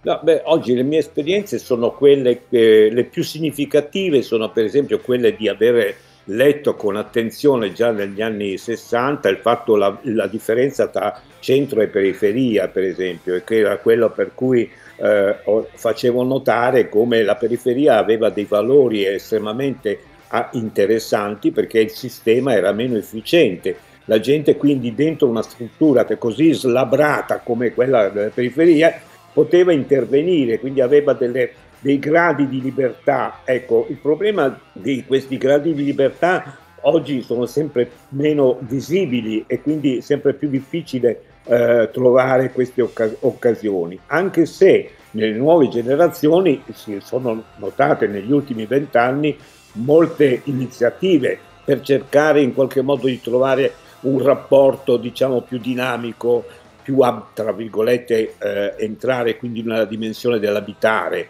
No, 0.00 0.20
beh, 0.22 0.44
oggi 0.46 0.72
le 0.72 0.82
mie 0.82 1.00
esperienze 1.00 1.58
sono 1.58 1.90
quelle, 1.90 2.44
eh, 2.48 2.88
le 2.90 3.04
più 3.04 3.22
significative 3.22 4.22
sono 4.22 4.50
per 4.50 4.64
esempio 4.64 4.98
quelle 5.00 5.36
di 5.36 5.46
avere 5.46 5.94
letto 6.30 6.74
con 6.74 6.96
attenzione 6.96 7.72
già 7.72 7.90
negli 7.90 8.22
anni 8.22 8.56
60 8.56 9.28
il 9.28 9.38
fatto, 9.38 9.76
la, 9.76 9.98
la 10.02 10.26
differenza 10.26 10.88
tra 10.88 11.20
centro 11.38 11.80
e 11.80 11.88
periferia 11.88 12.68
per 12.68 12.84
esempio, 12.84 13.34
e 13.34 13.44
che 13.44 13.58
era 13.58 13.78
quello 13.78 14.10
per 14.10 14.32
cui 14.34 14.70
eh, 14.96 15.36
facevo 15.74 16.22
notare 16.22 16.88
come 16.88 17.22
la 17.22 17.36
periferia 17.36 17.98
aveva 17.98 18.30
dei 18.30 18.44
valori 18.44 19.04
estremamente 19.04 19.98
ah, 20.28 20.50
interessanti 20.52 21.50
perché 21.50 21.80
il 21.80 21.90
sistema 21.90 22.54
era 22.54 22.72
meno 22.72 22.96
efficiente. 22.96 23.76
La 24.04 24.20
gente 24.20 24.56
quindi 24.56 24.94
dentro 24.94 25.28
una 25.28 25.42
struttura 25.42 26.04
così 26.04 26.52
slabrata 26.52 27.40
come 27.40 27.72
quella 27.72 28.08
della 28.08 28.30
periferia 28.30 29.00
poteva 29.32 29.72
intervenire, 29.72 30.58
quindi 30.58 30.80
aveva 30.80 31.12
delle, 31.12 31.52
dei 31.80 31.98
gradi 31.98 32.48
di 32.48 32.60
libertà. 32.60 33.40
Ecco, 33.44 33.86
il 33.88 33.96
problema 33.96 34.58
di 34.72 35.04
questi 35.04 35.36
gradi 35.38 35.74
di 35.74 35.84
libertà 35.84 36.56
oggi 36.82 37.22
sono 37.22 37.46
sempre 37.46 37.90
meno 38.10 38.58
visibili 38.60 39.44
e 39.46 39.60
quindi 39.60 40.00
sempre 40.00 40.34
più 40.34 40.48
difficile 40.48 41.22
eh, 41.44 41.88
trovare 41.92 42.52
queste 42.52 42.82
occas- 42.82 43.16
occasioni, 43.20 43.98
anche 44.06 44.46
se 44.46 44.90
nelle 45.12 45.36
nuove 45.36 45.68
generazioni 45.68 46.62
si 46.72 46.98
sono 47.00 47.42
notate 47.56 48.06
negli 48.06 48.30
ultimi 48.30 48.66
vent'anni 48.66 49.36
molte 49.72 50.42
iniziative 50.44 51.38
per 51.64 51.80
cercare 51.80 52.40
in 52.40 52.54
qualche 52.54 52.82
modo 52.82 53.06
di 53.06 53.20
trovare 53.20 53.72
un 54.00 54.22
rapporto 54.22 54.96
diciamo 54.96 55.42
più 55.42 55.58
dinamico, 55.58 56.44
più 56.82 57.00
a 57.00 57.28
tra 57.32 57.52
virgolette 57.52 58.34
eh, 58.38 58.74
entrare 58.78 59.36
quindi 59.36 59.62
nella 59.62 59.84
dimensione 59.84 60.38
dell'abitare, 60.38 61.28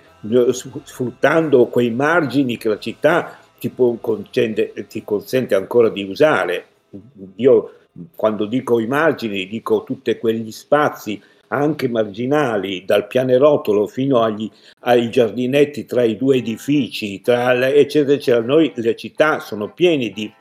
sfruttando 0.53 1.67
quei 1.67 1.91
margini 1.91 2.57
che 2.57 2.69
la 2.69 2.79
città 2.79 3.39
ti, 3.59 3.73
concede, 3.75 4.73
ti 4.89 5.05
consente 5.05 5.55
ancora 5.55 5.89
di 5.89 6.03
usare. 6.05 6.67
Io 7.37 7.75
quando 8.15 8.47
dico 8.47 8.79
i 8.79 8.87
margini, 8.87 9.47
dico 9.47 9.83
tutti 9.85 10.17
quegli 10.19 10.51
spazi 10.53 11.21
anche 11.53 11.89
marginali, 11.89 12.85
dal 12.85 13.09
pianerottolo 13.09 13.87
fino 13.89 14.23
agli, 14.23 14.49
ai 14.81 15.11
giardinetti 15.11 15.85
tra 15.85 16.05
i 16.05 16.17
due 16.17 16.37
edifici, 16.37 17.21
tra, 17.21 17.69
eccetera, 17.69 18.15
eccetera. 18.15 18.45
Noi 18.45 18.73
le 18.77 18.95
città 18.95 19.41
sono 19.41 19.73
piene 19.73 20.11
di, 20.11 20.33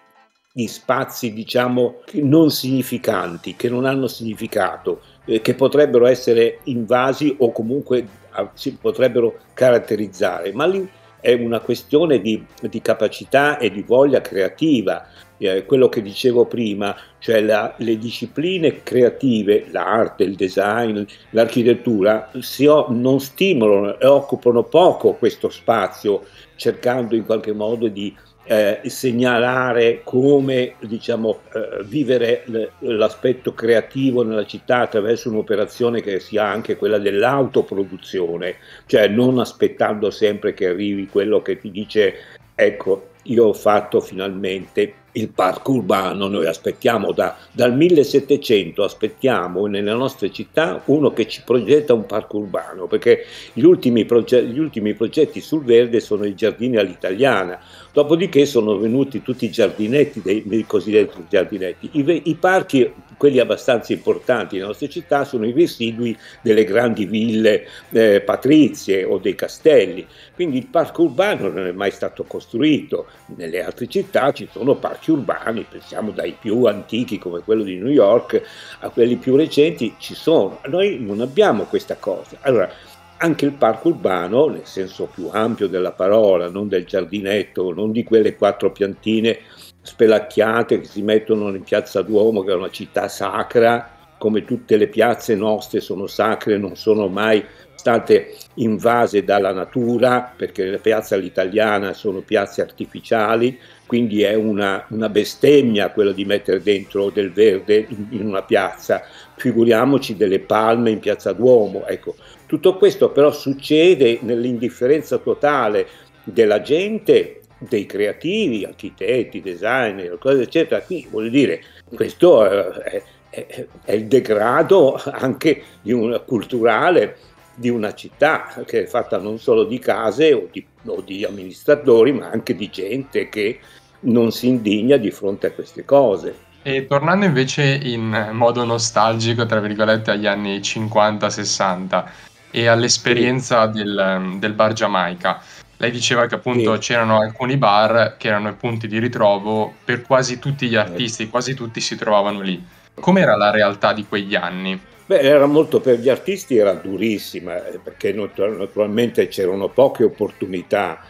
di 0.54 0.68
spazi, 0.68 1.34
diciamo, 1.34 2.02
non 2.14 2.52
significanti, 2.52 3.56
che 3.56 3.70
non 3.70 3.86
hanno 3.86 4.08
significato, 4.08 5.02
eh, 5.30 5.42
che 5.42 5.54
potrebbero 5.54 6.08
essere 6.08 6.60
invasi 6.64 7.36
o 7.38 7.52
comunque 7.52 8.08
ah, 8.32 8.50
si 8.56 8.76
potrebbero 8.76 9.38
caratterizzare, 9.54 10.52
ma 10.54 10.66
lì 10.66 10.90
è 11.22 11.34
una 11.34 11.60
questione 11.60 12.20
di, 12.20 12.44
di 12.62 12.82
capacità 12.82 13.58
e 13.58 13.70
di 13.70 13.84
voglia 13.84 14.22
creativa. 14.22 15.08
Eh, 15.38 15.66
quello 15.66 15.88
che 15.88 16.02
dicevo 16.02 16.46
prima, 16.46 16.96
cioè 17.20 17.42
la, 17.42 17.74
le 17.78 17.98
discipline 17.98 18.84
creative, 18.84 19.68
l'arte, 19.72 20.24
il 20.24 20.36
design, 20.36 21.04
l'architettura, 21.30 22.32
si, 22.40 22.66
non 22.66 23.20
stimolano 23.20 24.00
e 24.00 24.08
occupano 24.08 24.64
poco 24.64 25.14
questo 25.14 25.50
spazio, 25.50 26.26
cercando 26.56 27.16
in 27.16 27.26
qualche 27.26 27.54
modo 27.54 27.88
di 27.88 28.14
eh, 28.52 28.82
segnalare 28.90 30.02
come 30.04 30.74
diciamo, 30.80 31.42
eh, 31.54 31.84
vivere 31.84 32.44
l'aspetto 32.80 33.54
creativo 33.54 34.24
nella 34.24 34.48
città 34.48 34.80
attraverso 34.80 35.30
un'operazione 35.30 36.02
che 36.02 36.20
sia 36.20 36.48
anche 36.48 36.76
quella 36.76 36.98
dell'autoproduzione, 36.98 38.56
cioè 38.88 39.08
non 39.08 39.38
aspettando 39.38 40.10
sempre 40.10 40.56
che 40.56 40.66
arrivi 40.66 41.06
quello 41.06 41.44
che 41.44 41.60
ti 41.60 41.70
dice 41.70 42.16
ecco 42.56 43.10
io 43.24 43.46
ho 43.46 43.54
fatto 43.54 44.02
finalmente 44.02 44.94
il 45.14 45.30
parco 45.30 45.74
urbano, 45.74 46.28
noi 46.28 46.46
aspettiamo 46.46 47.12
da, 47.12 47.36
dal 47.52 47.76
1700, 47.76 48.84
aspettiamo 48.84 49.66
nelle 49.66 49.94
nostre 49.94 50.32
città 50.32 50.82
uno 50.86 51.12
che 51.12 51.28
ci 51.28 51.42
progetta 51.44 51.94
un 51.94 52.06
parco 52.06 52.38
urbano, 52.38 52.88
perché 52.88 53.26
gli 53.54 53.64
ultimi, 53.64 54.06
proge- 54.06 54.46
gli 54.46 54.60
ultimi 54.60 54.94
progetti 54.94 55.42
sul 55.42 55.64
verde 55.64 56.00
sono 56.00 56.26
i 56.26 56.36
giardini 56.36 56.78
all'italiana, 56.78 57.60
dopodiché 57.92 58.46
sono 58.46 58.78
venuti 58.78 59.22
tutti 59.22 59.46
i 59.46 59.52
giardinetti, 59.52 60.22
dei, 60.22 60.44
dei 60.46 60.66
cosiddetti 60.66 61.26
giardinetti. 61.28 61.90
I, 61.94 62.22
I, 62.26 62.36
parchi, 62.36 62.92
quelli 63.18 63.40
abbastanza 63.40 63.94
importanti 63.94 64.56
nelle 64.56 64.68
nostre 64.68 64.90
città, 64.90 65.26
sono 65.26 65.46
i 65.46 65.52
residui 65.52 66.18
delle 66.42 66.64
grandi 66.64 67.06
ville 67.06 67.68
eh, 67.90 68.22
patrizie 68.22 69.04
o 69.04 69.18
dei 69.18 69.36
castelli, 69.36 70.06
quindi 70.36 70.58
il 70.58 70.68
parco 70.68 71.04
urbano 71.04 71.50
non 71.50 71.66
è 71.66 71.72
mai 71.72 71.92
stato 71.92 72.24
costruito, 72.24 73.08
nelle 73.36 73.64
altre 73.64 73.88
città 73.88 74.32
ci 74.32 74.48
sono 74.52 74.76
parchi 74.76 74.99
parchi 75.00 75.12
urbani, 75.12 75.66
pensiamo 75.68 76.12
dai 76.12 76.36
più 76.38 76.66
antichi 76.66 77.18
come 77.18 77.40
quello 77.40 77.64
di 77.64 77.78
New 77.78 77.88
York 77.88 78.42
a 78.80 78.90
quelli 78.90 79.16
più 79.16 79.36
recenti, 79.36 79.96
ci 79.98 80.14
sono. 80.14 80.60
Noi 80.66 81.00
non 81.00 81.22
abbiamo 81.22 81.64
questa 81.64 81.96
cosa. 81.96 82.38
Allora, 82.42 82.70
anche 83.18 83.46
il 83.46 83.54
parco 83.54 83.90
urbano, 83.90 84.48
nel 84.48 84.66
senso 84.66 85.06
più 85.06 85.30
ampio 85.32 85.68
della 85.68 85.92
parola, 85.92 86.50
non 86.50 86.68
del 86.68 86.86
giardinetto, 86.86 87.74
non 87.74 87.92
di 87.92 88.04
quelle 88.04 88.36
quattro 88.36 88.72
piantine 88.72 89.40
spelacchiate 89.82 90.82
che 90.82 90.86
si 90.86 91.02
mettono 91.02 91.50
in 91.50 91.64
piazza 91.64 92.02
Duomo, 92.02 92.44
che 92.44 92.52
è 92.52 92.56
una 92.56 92.70
città 92.70 93.08
sacra, 93.08 93.98
come 94.20 94.46
tutte 94.46 94.78
le 94.78 94.88
piazze 94.88 95.34
nostre 95.34 95.80
sono 95.80 96.06
sacre, 96.06 96.58
non 96.58 96.76
sono 96.76 97.08
mai 97.08 97.44
state 97.80 98.36
invase 98.56 99.24
dalla 99.24 99.54
natura, 99.54 100.34
perché 100.36 100.66
le 100.66 100.80
piazze 100.80 101.16
all'italiana 101.16 101.94
sono 101.94 102.20
piazze 102.20 102.62
artificiali, 102.62 103.58
quindi 103.86 104.22
è 104.22 104.34
una, 104.34 104.86
una 104.90 105.08
bestemmia 105.08 105.90
quello 105.90 106.12
di 106.12 106.26
mettere 106.26 106.62
dentro 106.62 107.10
del 107.10 107.32
verde 107.32 107.86
in, 107.88 108.08
in, 108.10 108.28
una 108.28 108.44
piazza, 108.44 109.02
figuriamoci 109.38 110.18
delle 110.18 110.40
palme 110.40 110.92
in 110.92 111.00
piazza 111.00 111.32
Duomo. 111.32 111.88
Ecco, 111.88 112.16
tutto 112.46 112.76
questo 112.76 113.12
però 113.12 113.32
succede 113.32 114.20
nell'indifferenza 114.24 115.18
totale 115.18 115.88
della 116.26 116.62
gente, 116.62 117.40
dei 117.60 117.86
creativi, 117.86 118.66
architetti, 118.66 119.40
designer, 119.42 120.18
cose 120.18 120.42
eccetera. 120.42 120.82
Quindi 120.82 121.08
voglio 121.10 121.30
dire, 121.30 121.62
questo 121.96 122.46
è, 122.46 123.02
è, 123.30 123.66
il 123.88 124.06
degrado 124.06 125.02
anche 125.06 125.64
di 125.82 125.92
una 125.92 126.20
culturale 126.20 127.18
di 127.60 127.70
una 127.70 127.94
città 127.94 128.64
che 128.66 128.84
è 128.84 128.86
fatta 128.86 129.18
non 129.18 129.38
solo 129.38 129.66
di 129.66 129.80
case 129.80 130.32
o 130.32 130.48
di, 130.50 130.66
o 130.86 131.02
di 131.02 131.26
amministratori, 131.26 132.14
ma 132.14 132.30
anche 132.30 132.56
di 132.56 132.70
gente 132.70 133.28
che 133.28 133.60
non 134.02 134.32
si 134.32 134.48
indigna 134.48 134.96
di 134.96 135.12
fronte 135.12 135.48
a 135.48 135.52
queste 135.52 135.84
cose. 135.84 136.48
E 136.62 136.88
tornando 136.88 137.26
invece 137.26 137.64
in 137.64 138.30
modo 138.32 138.64
nostalgico, 138.64 139.46
tra 139.46 139.60
virgolette, 139.60 140.12
agli 140.12 140.26
anni 140.26 140.60
50-60 140.60 142.06
e 142.52 142.68
all'esperienza 142.68 143.72
sì. 143.72 143.78
del, 143.78 144.36
del, 144.40 144.54
bar 144.54 144.74
Giamaica, 144.74 145.42
lei 145.78 145.92
diceva 145.92 146.28
che 146.28 146.36
appunto 146.36 146.76
sì. 146.76 146.80
c'erano 146.80 147.20
alcuni 147.20 147.58
bar 147.58 148.16
che 148.18 148.28
erano 148.28 148.50
i 148.50 148.56
punti 148.56 148.88
di 148.88 149.00
ritrovo 149.00 149.74
per 149.84 150.02
quasi 150.02 150.40
tutti 150.40 150.68
gli 150.68 150.76
artisti, 150.76 151.30
quasi 151.30 151.54
tutti 151.54 151.82
si 151.82 151.96
trovavano 151.96 152.40
lì. 152.40 152.62
Com'era 153.00 153.36
la 153.36 153.52
realtà 153.52 153.94
di 153.94 154.06
quegli 154.08 154.36
anni? 154.36 154.80
Beh, 155.06 155.20
era 155.20 155.46
molto 155.48 155.80
per 155.80 156.00
gli 156.00 156.10
artisti, 156.10 156.58
era 156.58 156.74
durissima, 156.74 157.66
eh, 157.66 157.80
perché 157.80 158.14
naturalmente 158.14 159.28
c'erano 159.28 159.70
poche 159.70 160.04
opportunità 160.04 161.02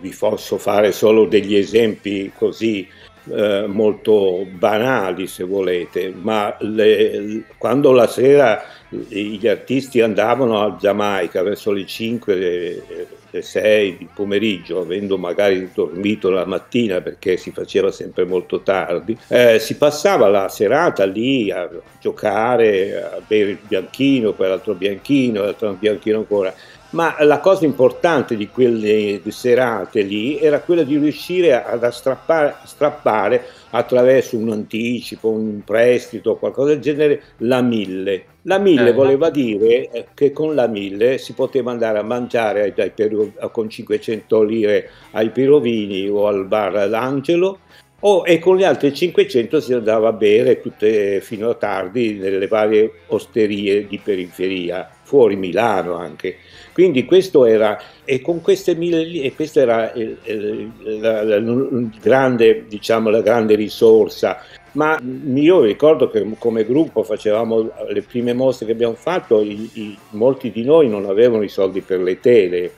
vi 0.00 0.14
posso 0.16 0.58
fare 0.58 0.92
solo 0.92 1.26
degli 1.26 1.56
esempi 1.56 2.30
così 2.36 2.88
eh, 3.30 3.64
molto 3.66 4.46
banali 4.50 5.26
se 5.26 5.44
volete, 5.44 6.12
ma 6.14 6.54
le, 6.60 7.44
quando 7.58 7.92
la 7.92 8.06
sera 8.06 8.62
gli 8.88 9.46
artisti 9.48 10.00
andavano 10.00 10.62
a 10.62 10.76
Giamaica 10.78 11.42
verso 11.42 11.72
le 11.72 11.86
5, 11.86 12.86
le, 13.34 13.38
le 13.38 13.42
6 13.42 13.96
di 13.98 14.08
pomeriggio, 14.12 14.80
avendo 14.80 15.18
magari 15.18 15.68
dormito 15.74 16.30
la 16.30 16.46
mattina 16.46 17.00
perché 17.00 17.36
si 17.36 17.50
faceva 17.50 17.90
sempre 17.90 18.24
molto 18.24 18.60
tardi, 18.60 19.18
eh, 19.28 19.58
si 19.58 19.76
passava 19.76 20.28
la 20.28 20.48
serata 20.48 21.04
lì 21.04 21.50
a 21.50 21.68
giocare, 22.00 23.02
a 23.02 23.20
bere 23.26 23.50
il 23.50 23.58
bianchino, 23.66 24.32
poi 24.32 24.48
l'altro 24.48 24.74
bianchino, 24.74 25.42
l'altro 25.42 25.72
bianchino 25.72 26.18
ancora 26.18 26.54
ma 26.94 27.16
la 27.20 27.40
cosa 27.40 27.64
importante 27.64 28.36
di 28.36 28.48
quelle 28.48 29.20
serate 29.28 30.02
lì 30.02 30.38
era 30.38 30.60
quella 30.60 30.84
di 30.84 30.96
riuscire 30.96 31.62
ad 31.62 31.86
strappare, 31.88 32.54
strappare 32.64 33.44
attraverso 33.70 34.36
un 34.36 34.50
anticipo, 34.50 35.28
un 35.28 35.62
prestito, 35.64 36.36
qualcosa 36.36 36.68
del 36.68 36.80
genere, 36.80 37.22
la 37.38 37.60
mille. 37.62 38.26
La 38.42 38.58
mille 38.58 38.90
eh, 38.90 38.92
voleva 38.92 39.30
dire 39.30 39.90
eh, 39.90 40.06
che 40.14 40.30
con 40.30 40.54
la 40.54 40.68
mille 40.68 41.18
si 41.18 41.32
poteva 41.32 41.72
andare 41.72 41.98
a 41.98 42.02
mangiare 42.02 42.62
ai, 42.62 42.92
ai, 42.96 43.32
con 43.50 43.68
500 43.68 44.42
lire 44.42 44.90
ai 45.12 45.30
Pirovini 45.30 46.08
o 46.08 46.28
al 46.28 46.46
bar 46.46 46.88
L'Angelo 46.88 47.58
o, 48.06 48.22
e 48.26 48.38
con 48.38 48.56
gli 48.56 48.64
altri 48.64 48.92
500 48.92 49.60
si 49.60 49.72
andava 49.72 50.08
a 50.08 50.12
bere 50.12 50.60
tutte, 50.60 51.22
fino 51.22 51.48
a 51.48 51.54
tardi 51.54 52.14
nelle 52.14 52.46
varie 52.46 53.00
osterie 53.06 53.86
di 53.86 53.98
periferia, 53.98 54.90
fuori 55.04 55.36
Milano 55.36 55.94
anche. 55.94 56.38
Quindi 56.72 57.04
questo 57.04 57.44
era, 57.44 57.80
e 58.04 58.20
con 58.20 58.40
queste 58.40 58.74
mille 58.74 59.04
lì, 59.04 59.20
e 59.20 59.34
questa 59.34 59.60
era 59.60 59.92
il, 59.92 60.18
il, 60.24 60.72
la, 61.00 61.22
la, 61.22 61.38
la, 61.38 61.68
grande, 62.00 62.64
diciamo, 62.66 63.10
la 63.10 63.22
grande 63.22 63.54
risorsa. 63.54 64.38
Ma 64.72 65.00
io 65.00 65.62
ricordo 65.62 66.10
che 66.10 66.26
come 66.36 66.64
gruppo 66.64 67.04
facevamo 67.04 67.70
le 67.88 68.02
prime 68.02 68.32
mostre 68.32 68.66
che 68.66 68.72
abbiamo 68.72 68.94
fatto, 68.94 69.40
i, 69.40 69.70
i, 69.74 69.98
molti 70.10 70.50
di 70.50 70.64
noi 70.64 70.88
non 70.88 71.04
avevano 71.04 71.44
i 71.44 71.48
soldi 71.48 71.80
per 71.80 72.00
le 72.00 72.18
tele 72.18 72.72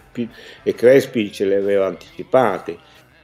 e 0.62 0.74
Crespi 0.74 1.32
ce 1.32 1.46
le 1.46 1.56
aveva 1.56 1.86
anticipate 1.86 2.76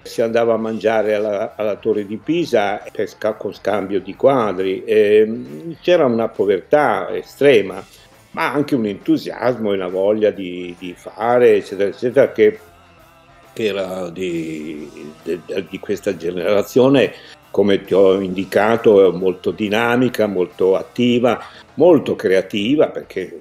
si 0.03 0.21
andava 0.21 0.55
a 0.55 0.59
mangiare 0.59 1.15
alla, 1.15 1.55
alla 1.57 1.77
Torre 1.77 2.07
di 2.07 2.17
Pisa 2.17 2.83
sca- 3.05 3.35
con 3.35 3.55
scambio 3.55 4.01
di 4.01 4.15
quadri, 4.17 4.83
e 4.85 5.77
c'era 5.81 6.07
una 6.07 6.29
povertà 6.29 7.15
estrema 7.15 7.85
ma 8.33 8.53
anche 8.53 8.75
un 8.75 8.87
entusiasmo 8.87 9.73
e 9.73 9.77
una 9.77 9.89
voglia 9.89 10.31
di, 10.31 10.75
di 10.79 10.95
fare, 10.97 11.57
eccetera, 11.57 11.89
eccetera, 11.91 12.33
che, 12.33 12.59
che 13.53 13.65
era 13.65 14.09
di, 14.11 14.91
di, 15.23 15.79
questa 15.79 16.17
generazione, 16.17 17.13
come 17.51 17.83
ti 17.85 17.95
ho 17.95 18.21
indicato, 18.21 19.13
molto 19.13 19.51
dinamica, 19.51 20.27
molto 20.27 20.77
attiva, 20.77 21.43
molto 21.75 22.15
creativa, 22.17 22.89
perché 22.89 23.41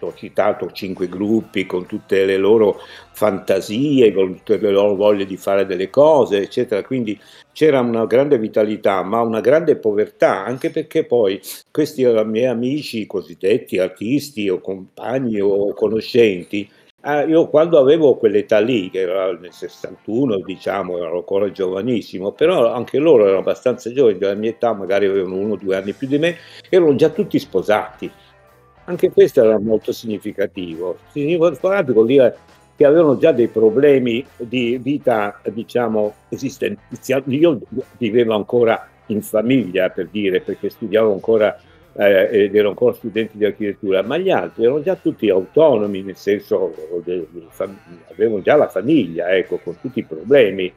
ho 0.00 0.14
citato 0.14 0.70
cinque 0.72 1.08
gruppi 1.08 1.66
con 1.66 1.86
tutte 1.86 2.24
le 2.24 2.36
loro 2.36 2.80
fantasie, 3.12 4.12
con 4.12 4.36
tutte 4.36 4.58
le 4.58 4.70
loro 4.70 4.94
voglie 4.94 5.26
di 5.26 5.36
fare 5.36 5.66
delle 5.66 5.90
cose, 5.90 6.42
eccetera, 6.42 6.82
quindi 6.82 7.18
c'era 7.52 7.80
una 7.80 8.06
grande 8.06 8.38
vitalità, 8.38 9.02
ma 9.02 9.20
una 9.20 9.40
grande 9.40 9.76
povertà, 9.76 10.44
anche 10.44 10.70
perché 10.70 11.04
poi 11.04 11.40
questi 11.70 12.04
miei 12.04 12.46
amici 12.46 13.06
cosiddetti 13.06 13.78
artisti 13.78 14.48
o 14.48 14.60
compagni 14.60 15.40
o 15.40 15.72
conoscenti, 15.72 16.68
eh, 17.06 17.24
io 17.26 17.46
quando 17.46 17.78
avevo 17.78 18.16
quell'età 18.16 18.58
lì, 18.58 18.90
che 18.90 19.00
era 19.00 19.32
nel 19.32 19.52
61, 19.52 20.38
diciamo, 20.40 20.98
ero 20.98 21.18
ancora 21.18 21.52
giovanissimo, 21.52 22.32
però 22.32 22.72
anche 22.72 22.98
loro 22.98 23.24
erano 23.24 23.38
abbastanza 23.38 23.92
giovani, 23.92 24.18
della 24.18 24.34
mia 24.34 24.50
età, 24.50 24.72
magari 24.72 25.06
avevano 25.06 25.36
uno 25.36 25.52
o 25.52 25.56
due 25.56 25.76
anni 25.76 25.92
più 25.92 26.08
di 26.08 26.18
me, 26.18 26.36
erano 26.68 26.96
già 26.96 27.10
tutti 27.10 27.38
sposati. 27.38 28.10
Anche 28.86 29.12
questo 29.12 29.40
era 29.40 29.56
molto 29.60 29.92
significativo. 29.92 30.98
Significativo 31.12 31.92
vuol 31.92 32.06
dire 32.06 32.36
che 32.74 32.84
avevano 32.84 33.16
già 33.18 33.30
dei 33.30 33.48
problemi 33.48 34.24
di 34.36 34.76
vita, 34.82 35.40
diciamo, 35.44 36.12
esistenziale. 36.28 37.22
Io 37.28 37.60
vivevo 37.98 38.34
ancora 38.34 38.84
in 39.06 39.22
famiglia, 39.22 39.90
per 39.90 40.08
dire, 40.08 40.40
perché 40.40 40.70
studiavo 40.70 41.12
ancora 41.12 41.56
eh, 41.98 42.44
ed 42.44 42.54
ero 42.54 42.68
ancora 42.68 42.92
studente 42.94 43.32
di 43.36 43.44
architettura, 43.44 44.02
ma 44.02 44.18
gli 44.18 44.30
altri 44.30 44.64
erano 44.64 44.82
già 44.82 44.96
tutti 44.96 45.28
autonomi, 45.30 46.02
nel 46.02 46.16
senso 46.16 46.74
avevano 48.10 48.42
già 48.42 48.56
la 48.56 48.68
famiglia, 48.68 49.34
ecco, 49.34 49.58
con 49.62 49.78
tutti 49.80 50.00
i 50.00 50.04
problemi. 50.04 50.72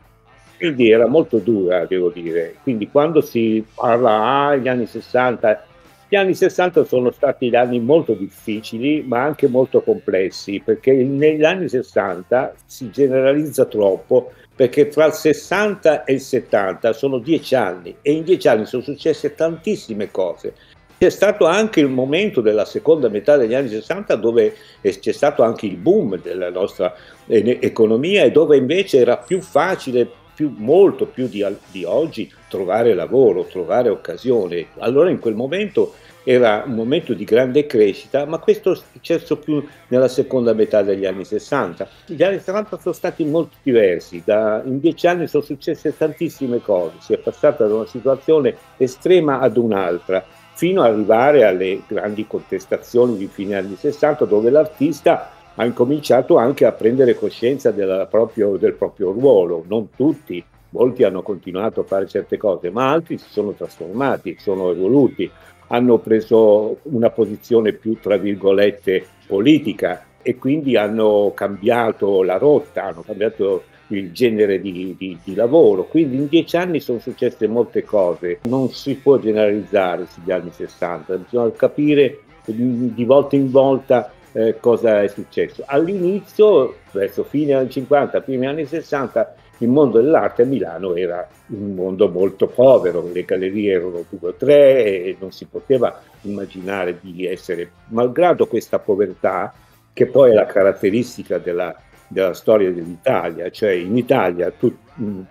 Quindi 0.57 0.89
era 0.89 1.07
molto 1.07 1.37
dura, 1.37 1.85
devo 1.85 2.09
dire. 2.09 2.55
Quindi 2.63 2.89
quando 2.89 3.21
si 3.21 3.63
parla 3.73 4.47
agli 4.47 4.67
ah, 4.67 4.73
anni 4.73 4.87
60, 4.87 5.63
gli 6.09 6.15
anni 6.15 6.33
60 6.33 6.83
sono 6.83 7.11
stati 7.11 7.49
anni 7.55 7.79
molto 7.79 8.13
difficili, 8.13 9.03
ma 9.07 9.23
anche 9.23 9.47
molto 9.47 9.81
complessi, 9.81 10.61
perché 10.63 10.91
negli 10.91 11.45
anni 11.45 11.69
60 11.69 12.55
si 12.65 12.89
generalizza 12.89 13.65
troppo, 13.65 14.31
perché 14.53 14.89
tra 14.89 15.05
il 15.05 15.13
60 15.13 16.03
e 16.03 16.13
il 16.13 16.19
70 16.19 16.91
sono 16.91 17.19
dieci 17.19 17.55
anni 17.55 17.95
e 18.01 18.11
in 18.11 18.23
dieci 18.23 18.49
anni 18.49 18.65
sono 18.65 18.81
successe 18.81 19.33
tantissime 19.33 20.11
cose. 20.11 20.53
C'è 20.99 21.09
stato 21.09 21.45
anche 21.45 21.79
il 21.79 21.87
momento 21.87 22.41
della 22.41 22.65
seconda 22.65 23.07
metà 23.07 23.37
degli 23.37 23.53
anni 23.53 23.69
60 23.69 24.15
dove 24.15 24.53
c'è 24.81 25.13
stato 25.13 25.43
anche 25.43 25.65
il 25.65 25.77
boom 25.77 26.21
della 26.21 26.49
nostra 26.49 26.93
economia 27.25 28.25
e 28.25 28.31
dove 28.31 28.57
invece 28.57 28.97
era 28.97 29.15
più 29.15 29.39
facile 29.39 30.05
più, 30.35 30.53
molto 30.57 31.05
più 31.05 31.29
di, 31.29 31.45
di 31.71 31.85
oggi 31.85 32.29
trovare 32.49 32.93
lavoro, 32.93 33.45
trovare 33.45 33.87
occasione. 33.87 34.67
Allora 34.79 35.09
in 35.09 35.19
quel 35.19 35.35
momento 35.35 35.93
era 36.25 36.63
un 36.65 36.73
momento 36.73 37.13
di 37.13 37.23
grande 37.23 37.65
crescita, 37.65 38.25
ma 38.25 38.39
questo 38.39 38.73
è 38.73 38.75
successo 38.75 39.37
più 39.37 39.65
nella 39.87 40.09
seconda 40.09 40.51
metà 40.51 40.81
degli 40.81 41.05
anni 41.05 41.23
60. 41.23 41.87
Gli 42.07 42.21
anni 42.23 42.39
60 42.39 42.77
sono 42.77 42.93
stati 42.93 43.23
molto 43.23 43.55
diversi, 43.63 44.21
da, 44.25 44.61
in 44.65 44.81
dieci 44.81 45.07
anni 45.07 45.27
sono 45.27 45.43
successe 45.43 45.95
tantissime 45.95 46.59
cose, 46.59 46.97
si 46.99 47.13
è 47.13 47.17
passata 47.17 47.65
da 47.67 47.73
una 47.73 47.87
situazione 47.87 48.55
estrema 48.77 49.39
ad 49.39 49.55
un'altra, 49.55 50.25
fino 50.59 50.81
ad 50.81 50.91
arrivare 50.91 51.45
alle 51.45 51.83
grandi 51.87 52.27
contestazioni 52.27 53.15
di 53.15 53.27
fine 53.27 53.55
anni 53.55 53.77
60, 53.77 54.25
dove 54.25 54.49
l'artista 54.49 55.31
ha 55.55 55.63
incominciato 55.63 56.35
anche 56.35 56.65
a 56.65 56.73
prendere 56.73 57.15
coscienza 57.15 57.71
proprio, 58.09 58.57
del 58.57 58.73
proprio 58.73 59.11
ruolo, 59.11 59.63
non 59.69 59.87
tutti, 59.95 60.43
molti 60.71 61.05
hanno 61.05 61.21
continuato 61.21 61.79
a 61.79 61.85
fare 61.85 62.07
certe 62.07 62.35
cose, 62.35 62.71
ma 62.71 62.91
altri 62.91 63.17
si 63.17 63.29
sono 63.29 63.53
trasformati, 63.53 64.35
sono 64.37 64.69
evoluti 64.69 65.31
hanno 65.67 65.97
preso 65.99 66.79
una 66.83 67.09
posizione 67.09 67.71
più, 67.71 67.97
tra 67.97 68.17
virgolette, 68.17 69.05
politica 69.27 70.07
e 70.21 70.35
quindi 70.35 70.75
hanno 70.75 71.31
cambiato 71.33 72.21
la 72.21 72.37
rotta, 72.37 72.83
hanno 72.83 73.03
cambiato 73.05 73.63
il 73.89 74.11
genere 74.11 74.59
di, 74.59 74.95
di, 74.97 75.17
di, 75.23 75.35
lavoro. 75.35 75.85
Quindi 75.85 76.17
in 76.17 76.27
dieci 76.27 76.57
anni 76.57 76.79
sono 76.79 76.99
successe 76.99 77.47
molte 77.47 77.83
cose, 77.83 78.39
non 78.43 78.69
si 78.69 78.95
può 78.95 79.17
generalizzare 79.17 80.07
sugli 80.09 80.31
anni 80.31 80.51
60, 80.51 81.15
bisogna 81.17 81.51
capire 81.51 82.19
di 82.45 83.05
volta 83.05 83.35
in 83.35 83.51
volta 83.51 84.11
eh, 84.31 84.57
cosa 84.59 85.01
è 85.01 85.07
successo. 85.07 85.63
All'inizio, 85.65 86.75
verso 86.91 87.23
fine 87.23 87.53
anni 87.53 87.69
50, 87.69 88.21
primi 88.21 88.47
anni 88.47 88.65
60, 88.65 89.35
il 89.59 89.67
mondo 89.67 89.99
dell'arte 89.99 90.43
a 90.43 90.45
Milano 90.45 90.95
era 90.95 91.27
un 91.47 91.73
mondo 91.73 92.09
molto 92.09 92.47
povero, 92.47 93.09
le 93.11 93.25
gallerie 93.25 93.73
erano 93.73 94.05
due 94.09 94.29
o 94.29 94.33
tre 94.33 94.85
e 94.85 95.17
non 95.19 95.31
si 95.31 95.45
poteva 95.45 96.01
immaginare 96.21 96.97
di 97.01 97.25
essere, 97.25 97.69
malgrado 97.87 98.47
questa 98.47 98.79
povertà, 98.79 99.53
che 99.91 100.05
poi 100.05 100.31
è 100.31 100.33
la 100.33 100.45
caratteristica 100.45 101.39
della, 101.39 101.75
della 102.09 102.33
storia 102.33 102.71
dell'Italia, 102.71 103.49
cioè 103.51 103.71
in 103.71 103.95
Italia 103.95 104.51
tu, 104.51 104.75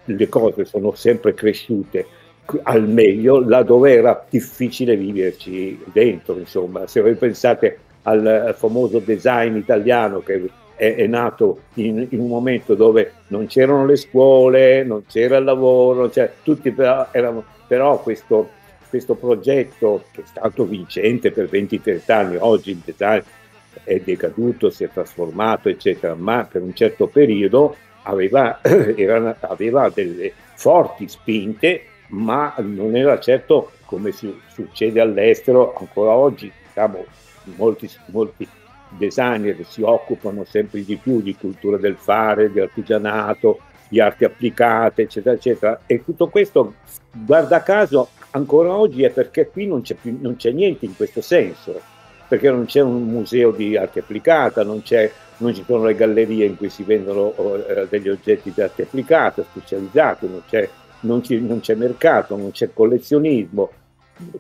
le 0.05 0.29
cose 0.29 0.65
sono 0.65 0.95
sempre 0.95 1.35
cresciute 1.35 2.07
al 2.63 2.89
meglio 2.89 3.47
laddove 3.47 3.93
era 3.93 4.25
difficile 4.29 4.97
viverci 4.97 5.79
dentro, 5.93 6.39
insomma, 6.39 6.87
se 6.87 7.03
voi 7.03 7.15
pensate 7.15 7.79
al 8.03 8.55
famoso 8.57 9.01
design 9.01 9.57
italiano 9.57 10.21
che 10.21 10.49
è, 10.75 10.95
è 10.95 11.07
nato 11.07 11.63
in, 11.75 12.07
in, 12.09 12.21
un 12.21 12.29
momento 12.29 12.75
dove 12.75 13.13
non 13.29 13.47
c'erano 13.47 13.85
le 13.85 13.97
scuole, 13.97 14.83
non 14.85 15.05
c'era 15.07 15.37
il 15.37 15.45
lavoro, 15.45 16.11
cioè, 16.11 16.33
tutti 16.43 16.71
però, 16.71 17.09
erano, 17.11 17.45
però 17.67 18.01
questo, 18.01 18.49
questo 18.89 19.15
progetto 19.15 20.05
che 20.13 20.23
è 20.23 20.25
stato 20.25 20.65
vincente 20.65 21.33
per 21.33 21.49
20-30 21.53 22.13
anni, 22.13 22.37
oggi 22.39 22.71
il 22.71 22.83
design 22.83 23.21
è 23.85 24.01
decaduto, 24.01 24.71
si 24.71 24.85
è 24.85 24.91
trasformato, 24.91 25.69
eccetera, 25.69 26.15
ma 26.15 26.45
per 26.45 26.63
un 26.63 26.75
certo 26.75 27.07
periodo 27.07 27.77
aveva, 28.03 28.61
era, 28.63 29.37
aveva 29.41 29.91
delle 29.91 30.33
forti 30.55 31.09
spinte, 31.09 31.83
ma 32.09 32.55
non 32.59 32.97
era 32.97 33.19
certo 33.19 33.73
come 33.85 34.13
si, 34.13 34.35
succede 34.53 35.01
all'estero 35.01 35.75
ancora 35.79 36.13
oggi. 36.13 36.51
Diciamo, 36.67 37.05
molti, 37.57 37.91
molti 38.07 38.49
designer 38.91 39.65
si 39.67 39.83
occupano 39.83 40.45
sempre 40.45 40.85
di 40.85 40.97
più 40.97 41.21
di 41.21 41.37
cultura 41.37 41.77
del 41.77 41.97
fare, 41.97 42.51
di 42.51 42.61
artigianato, 42.61 43.61
di 43.89 44.01
arti 44.01 44.25
applicate, 44.25 45.03
eccetera, 45.03 45.35
eccetera. 45.35 45.81
E 45.87 46.05
tutto 46.05 46.29
questo, 46.29 46.75
guarda 47.13 47.63
caso, 47.63 48.09
ancora 48.31 48.75
oggi 48.75 49.03
è 49.03 49.11
perché 49.11 49.49
qui 49.49 49.67
non 49.67 49.83
c'è, 49.83 49.95
più, 49.95 50.17
non 50.21 50.37
c'è 50.37 50.51
niente 50.51 50.85
in 50.85 50.97
questo 50.97 51.21
senso, 51.21 51.81
perché 52.29 52.51
non 52.51 52.67
c'è 52.67 52.81
un 52.81 53.05
museo 53.05 53.51
di 53.51 53.77
arte 53.77 54.01
applicata, 54.01 54.63
non, 54.63 54.83
non 55.39 55.55
ci 55.55 55.65
sono 55.67 55.85
le 55.85 55.95
gallerie 55.95 56.45
in 56.45 56.57
cui 56.57 56.69
si 56.69 56.83
vendono 56.83 57.35
eh, 57.67 57.87
degli 57.89 58.09
oggetti 58.09 58.53
di 58.55 58.61
arte 58.61 58.83
applicata 58.83 59.43
specializzati, 59.43 60.29
non 60.29 60.43
c'è, 60.49 60.69
non, 61.01 61.23
ci, 61.23 61.41
non 61.41 61.61
c'è 61.61 61.75
mercato, 61.75 62.37
non 62.37 62.51
c'è 62.51 62.71
collezionismo. 62.73 63.71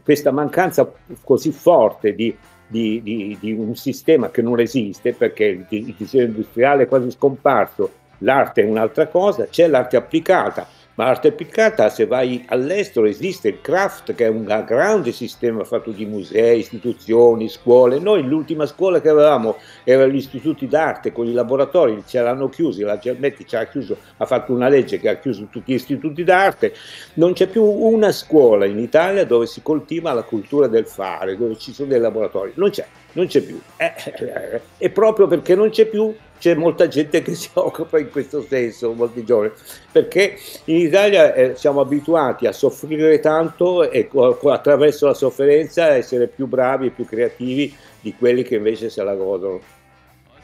Questa 0.02 0.30
mancanza 0.30 0.90
così 1.22 1.52
forte 1.52 2.14
di 2.14 2.36
di, 2.68 3.00
di, 3.02 3.36
di, 3.40 3.52
un 3.52 3.74
sistema 3.74 4.30
che 4.30 4.42
non 4.42 4.60
esiste 4.60 5.14
perché 5.14 5.44
il, 5.44 5.66
il 5.70 5.94
disegno 5.96 6.24
industriale 6.24 6.82
è 6.82 6.86
quasi 6.86 7.10
scomparso, 7.10 7.90
l'arte 8.18 8.62
è 8.62 8.66
un'altra 8.66 9.06
cosa, 9.06 9.46
c'è 9.46 9.66
l'arte 9.66 9.96
applicata, 9.96 10.68
ma 10.98 11.04
l'arte 11.04 11.28
applicata 11.28 11.90
se 11.90 12.06
vai 12.06 12.44
all'estero 12.48 13.06
esiste 13.06 13.46
il 13.46 13.60
craft 13.60 14.16
che 14.16 14.24
è 14.24 14.28
un 14.28 14.42
grande 14.42 15.12
sistema 15.12 15.62
fatto 15.62 15.92
di 15.92 16.04
musei, 16.04 16.58
istituzioni, 16.58 17.48
scuole. 17.48 18.00
Noi 18.00 18.24
l'ultima 18.24 18.66
scuola 18.66 19.00
che 19.00 19.08
avevamo 19.08 19.58
era 19.84 20.06
gli 20.06 20.16
istituti 20.16 20.66
d'arte 20.66 21.12
con 21.12 21.28
i 21.28 21.32
laboratori, 21.32 22.02
ce 22.04 22.20
l'hanno 22.20 22.48
chiusi, 22.48 22.82
la 22.82 22.98
Gelmetti 22.98 23.46
ci 23.46 23.54
ha 23.54 23.64
chiuso, 23.66 23.96
ha 24.16 24.26
fatto 24.26 24.52
una 24.52 24.68
legge 24.68 24.98
che 24.98 25.08
ha 25.08 25.18
chiuso 25.18 25.46
tutti 25.48 25.70
gli 25.70 25.76
istituti 25.76 26.24
d'arte. 26.24 26.74
Non 27.14 27.32
c'è 27.32 27.46
più 27.46 27.62
una 27.62 28.10
scuola 28.10 28.64
in 28.64 28.80
Italia 28.80 29.24
dove 29.24 29.46
si 29.46 29.62
coltiva 29.62 30.12
la 30.12 30.24
cultura 30.24 30.66
del 30.66 30.86
fare, 30.86 31.36
dove 31.36 31.56
ci 31.58 31.72
sono 31.72 31.90
dei 31.90 32.00
laboratori. 32.00 32.54
Non 32.56 32.70
c'è, 32.70 32.84
non 33.12 33.28
c'è 33.28 33.40
più. 33.40 33.60
Eh, 33.76 33.92
eh, 34.04 34.24
eh. 34.24 34.60
e 34.78 34.90
proprio 34.90 35.28
perché 35.28 35.54
non 35.54 35.70
c'è 35.70 35.86
più 35.86 36.12
c'è 36.38 36.54
molta 36.54 36.88
gente 36.88 37.22
che 37.22 37.34
si 37.36 37.50
occupa 37.52 37.98
in 37.98 38.10
questo 38.10 38.44
senso, 38.48 38.92
molti 38.92 39.24
giovani, 39.24 39.52
perché 39.90 40.36
in 40.64 40.76
Italia 40.76 41.34
eh, 41.34 41.54
siamo 41.56 41.80
abituati 41.80 42.46
a 42.46 42.52
soffrire 42.52 43.20
tanto 43.20 43.90
e 43.90 44.08
attraverso 44.50 45.06
la 45.06 45.14
sofferenza 45.14 45.88
essere 45.88 46.28
più 46.28 46.46
bravi 46.46 46.86
e 46.86 46.90
più 46.90 47.04
creativi 47.04 47.74
di 48.00 48.14
quelli 48.14 48.42
che 48.42 48.56
invece 48.56 48.90
se 48.90 49.02
la 49.02 49.14
godono. 49.14 49.60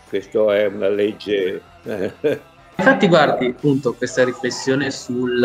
Questa 0.09 0.57
è 0.57 0.67
una 0.67 0.89
legge. 0.89 1.63
Infatti, 2.77 3.07
guardi 3.07 3.47
appunto 3.47 3.95
questa 3.95 4.25
riflessione 4.25 4.91
sul 4.91 5.43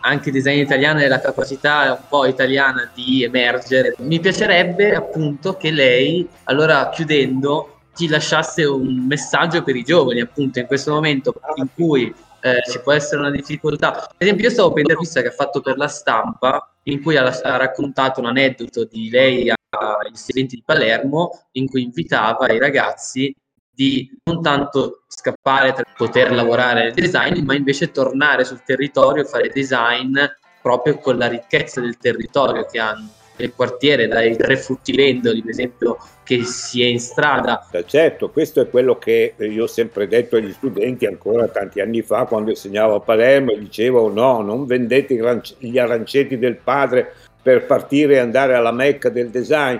anche 0.00 0.30
design 0.30 0.60
italiano 0.60 1.00
e 1.00 1.08
la 1.08 1.20
capacità 1.20 1.92
un 1.92 2.06
po' 2.08 2.24
italiana 2.26 2.88
di 2.94 3.24
emergere. 3.24 3.94
Mi 3.98 4.20
piacerebbe 4.20 4.94
appunto 4.94 5.56
che 5.56 5.72
lei, 5.72 6.26
allora 6.44 6.88
chiudendo, 6.90 7.71
ti 7.94 8.08
lasciasse 8.08 8.64
un 8.64 9.06
messaggio 9.06 9.62
per 9.62 9.76
i 9.76 9.82
giovani, 9.82 10.20
appunto, 10.20 10.58
in 10.58 10.66
questo 10.66 10.92
momento 10.92 11.34
in 11.56 11.68
cui 11.74 12.12
eh, 12.40 12.60
ci 12.70 12.80
può 12.80 12.92
essere 12.92 13.20
una 13.20 13.30
difficoltà. 13.30 14.08
Ad 14.08 14.14
esempio, 14.18 14.44
io 14.44 14.50
stavo 14.50 14.68
per 14.68 14.84
un'intervista 14.84 15.20
che 15.20 15.28
ha 15.28 15.32
fatto 15.32 15.60
per 15.60 15.76
la 15.76 15.88
stampa, 15.88 16.74
in 16.84 17.02
cui 17.02 17.16
ha, 17.16 17.24
ha 17.24 17.56
raccontato 17.56 18.20
un 18.20 18.26
aneddoto 18.26 18.84
di 18.84 19.10
lei 19.10 19.50
agli 19.50 20.14
studenti 20.14 20.56
di 20.56 20.62
Palermo, 20.64 21.46
in 21.52 21.68
cui 21.68 21.82
invitava 21.82 22.50
i 22.50 22.58
ragazzi 22.58 23.34
di 23.74 24.10
non 24.24 24.42
tanto 24.42 25.04
scappare 25.08 25.72
per 25.72 25.86
poter 25.96 26.32
lavorare 26.32 26.84
nel 26.84 26.94
design, 26.94 27.42
ma 27.44 27.54
invece 27.54 27.90
tornare 27.90 28.44
sul 28.44 28.62
territorio 28.64 29.22
e 29.22 29.26
fare 29.26 29.48
design 29.48 30.18
proprio 30.60 30.98
con 30.98 31.16
la 31.16 31.26
ricchezza 31.26 31.80
del 31.80 31.96
territorio 31.96 32.66
che 32.66 32.78
hanno 32.78 33.08
del 33.36 33.52
quartiere, 33.54 34.08
dai 34.08 34.36
tre 34.36 34.56
fruttivendoli, 34.56 35.40
per 35.40 35.50
esempio, 35.50 35.98
che 36.22 36.44
si 36.44 36.82
è 36.82 36.86
in 36.86 37.00
strada. 37.00 37.68
Eh, 37.72 37.84
certo, 37.86 38.30
questo 38.30 38.60
è 38.60 38.68
quello 38.68 38.96
che 38.98 39.34
io 39.38 39.64
ho 39.64 39.68
sempre 39.68 40.06
detto 40.06 40.36
agli 40.36 40.52
studenti 40.52 41.06
ancora 41.06 41.48
tanti 41.48 41.80
anni 41.80 42.02
fa, 42.02 42.24
quando 42.24 42.50
insegnavo 42.50 42.96
a 42.96 43.00
Palermo, 43.00 43.54
dicevo 43.54 44.10
no, 44.10 44.40
non 44.42 44.66
vendete 44.66 45.14
gli 45.58 45.78
aranceti 45.78 46.38
del 46.38 46.56
padre 46.56 47.12
per 47.42 47.66
partire 47.66 48.14
e 48.14 48.18
andare 48.18 48.54
alla 48.54 48.72
mecca 48.72 49.08
del 49.08 49.28
design 49.28 49.78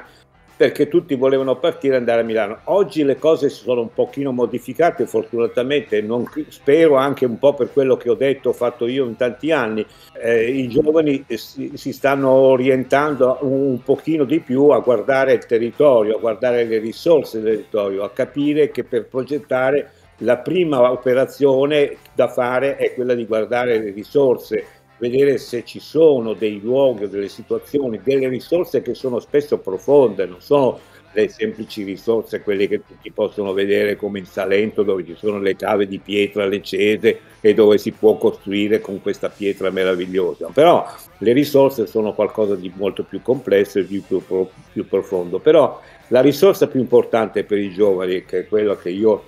perché 0.62 0.86
tutti 0.86 1.16
volevano 1.16 1.56
partire 1.56 1.94
e 1.94 1.98
andare 1.98 2.20
a 2.20 2.22
Milano. 2.22 2.58
Oggi 2.66 3.02
le 3.02 3.18
cose 3.18 3.50
si 3.50 3.64
sono 3.64 3.80
un 3.80 3.92
pochino 3.92 4.30
modificate, 4.30 5.06
fortunatamente, 5.06 6.00
non, 6.02 6.24
spero 6.50 6.94
anche 6.94 7.24
un 7.24 7.36
po' 7.36 7.52
per 7.54 7.72
quello 7.72 7.96
che 7.96 8.08
ho 8.08 8.14
detto, 8.14 8.50
ho 8.50 8.52
fatto 8.52 8.86
io 8.86 9.04
in 9.04 9.16
tanti 9.16 9.50
anni, 9.50 9.84
eh, 10.22 10.48
i 10.48 10.68
giovani 10.68 11.24
si, 11.26 11.72
si, 11.74 11.92
stanno 11.92 12.30
orientando 12.30 13.38
un 13.40 13.82
pochino 13.82 14.22
di 14.22 14.38
più 14.38 14.68
a 14.68 14.78
guardare 14.78 15.32
il 15.32 15.46
territorio, 15.46 16.14
a 16.14 16.20
guardare 16.20 16.62
le 16.62 16.78
risorse 16.78 17.40
del 17.40 17.56
territorio, 17.56 18.04
a 18.04 18.10
capire 18.10 18.70
che 18.70 18.84
per 18.84 19.06
progettare 19.06 19.90
la 20.18 20.38
prima 20.38 20.92
operazione 20.92 21.96
da 22.14 22.28
fare 22.28 22.76
è 22.76 22.94
quella 22.94 23.14
di 23.14 23.26
guardare 23.26 23.80
le 23.80 23.90
risorse 23.90 24.64
vedere 25.02 25.36
se 25.38 25.64
ci 25.64 25.80
sono 25.80 26.32
dei 26.32 26.60
luoghi 26.60 27.08
delle 27.08 27.28
situazioni, 27.28 28.00
delle 28.04 28.28
risorse 28.28 28.82
che 28.82 28.94
sono 28.94 29.18
spesso 29.18 29.58
profonde, 29.58 30.26
non 30.26 30.40
sono 30.40 30.78
le 31.12 31.28
semplici 31.28 31.82
risorse, 31.82 32.40
quelle 32.40 32.68
che 32.68 32.84
tutti 32.86 33.10
possono 33.10 33.52
vedere 33.52 33.96
come 33.96 34.20
in 34.20 34.26
Salento, 34.26 34.84
dove 34.84 35.04
ci 35.04 35.16
sono 35.18 35.40
le 35.40 35.56
cave 35.56 35.88
di 35.88 35.98
pietra, 35.98 36.46
le 36.46 36.62
cese 36.62 37.18
e 37.40 37.52
dove 37.52 37.78
si 37.78 37.90
può 37.90 38.16
costruire 38.16 38.80
con 38.80 39.02
questa 39.02 39.28
pietra 39.28 39.70
meravigliosa. 39.70 40.50
Però 40.54 40.86
le 41.18 41.32
risorse 41.32 41.88
sono 41.88 42.14
qualcosa 42.14 42.54
di 42.54 42.70
molto 42.72 43.02
più 43.02 43.22
complesso 43.22 43.80
e 43.80 43.82
più, 43.82 44.04
più, 44.06 44.24
più 44.72 44.86
profondo. 44.86 45.40
Però 45.40 45.80
la 46.08 46.20
risorsa 46.20 46.68
più 46.68 46.78
importante 46.78 47.42
per 47.42 47.58
i 47.58 47.72
giovani, 47.72 48.24
che 48.24 48.38
è 48.38 48.46
quella 48.46 48.76
che 48.76 48.90
io 48.90 49.24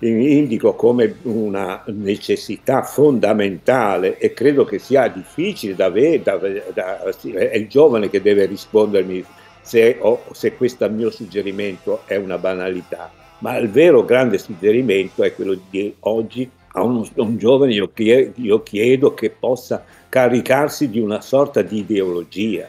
indico 0.00 0.74
come 0.74 1.16
una 1.22 1.82
necessità 1.86 2.82
fondamentale 2.82 4.18
e 4.18 4.32
credo 4.32 4.64
che 4.64 4.78
sia 4.78 5.08
difficile 5.08 5.74
da 5.74 5.86
avere, 5.86 6.22
da, 6.22 6.36
da, 6.72 7.02
è 7.02 7.56
il 7.56 7.68
giovane 7.68 8.10
che 8.10 8.20
deve 8.20 8.46
rispondermi 8.46 9.24
se, 9.60 9.96
o, 10.00 10.24
se 10.32 10.56
questo 10.56 10.88
mio 10.90 11.10
suggerimento 11.10 12.02
è 12.04 12.16
una 12.16 12.36
banalità, 12.38 13.10
ma 13.38 13.56
il 13.56 13.70
vero 13.70 14.04
grande 14.04 14.38
suggerimento 14.38 15.22
è 15.22 15.34
quello 15.34 15.58
di 15.70 15.94
oggi 16.00 16.50
a 16.76 16.82
un, 16.82 17.06
un 17.14 17.38
giovane 17.38 17.72
io 17.72 17.90
chiedo, 17.92 18.32
io 18.36 18.62
chiedo 18.62 19.14
che 19.14 19.30
possa 19.30 19.84
caricarsi 20.08 20.90
di 20.90 20.98
una 20.98 21.20
sorta 21.20 21.62
di 21.62 21.78
ideologia, 21.78 22.68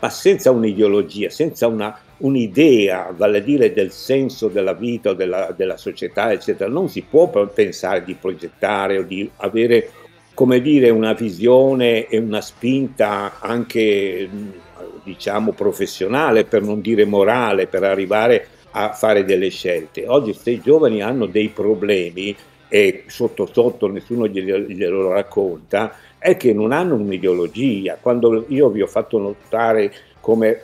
ma 0.00 0.10
senza 0.10 0.50
un'ideologia, 0.50 1.30
senza 1.30 1.66
una 1.66 1.96
un'idea, 2.20 3.12
vale 3.16 3.38
a 3.38 3.42
dire 3.42 3.72
del 3.72 3.92
senso 3.92 4.48
della 4.48 4.74
vita 4.74 5.12
della, 5.12 5.52
della, 5.56 5.76
società, 5.76 6.32
eccetera, 6.32 6.68
non 6.70 6.88
si 6.88 7.02
può 7.02 7.28
pensare 7.28 8.04
di 8.04 8.14
progettare 8.14 8.98
o 8.98 9.02
di 9.02 9.28
avere, 9.36 9.90
come 10.34 10.60
dire, 10.60 10.90
una 10.90 11.12
visione 11.12 12.06
e 12.06 12.18
una 12.18 12.40
spinta 12.40 13.38
anche, 13.40 14.28
diciamo, 15.02 15.52
professionale, 15.52 16.44
per 16.44 16.62
non 16.62 16.80
dire 16.80 17.04
morale, 17.04 17.66
per 17.66 17.84
arrivare 17.84 18.46
a 18.72 18.92
fare 18.92 19.24
delle 19.24 19.48
scelte. 19.48 20.06
Oggi 20.06 20.32
questi 20.32 20.60
giovani 20.60 21.02
hanno 21.02 21.26
dei 21.26 21.48
problemi 21.48 22.36
e 22.68 23.04
sotto 23.08 23.48
sotto 23.50 23.88
nessuno 23.88 24.28
glielo, 24.28 24.58
glielo 24.58 25.08
racconta, 25.08 25.92
è 26.18 26.36
che 26.36 26.52
non 26.52 26.70
hanno 26.70 26.94
un'ideologia. 26.94 27.98
Quando 28.00 28.44
io 28.48 28.68
vi 28.68 28.82
ho 28.82 28.86
fatto 28.86 29.18
notare 29.18 29.92
come 30.20 30.62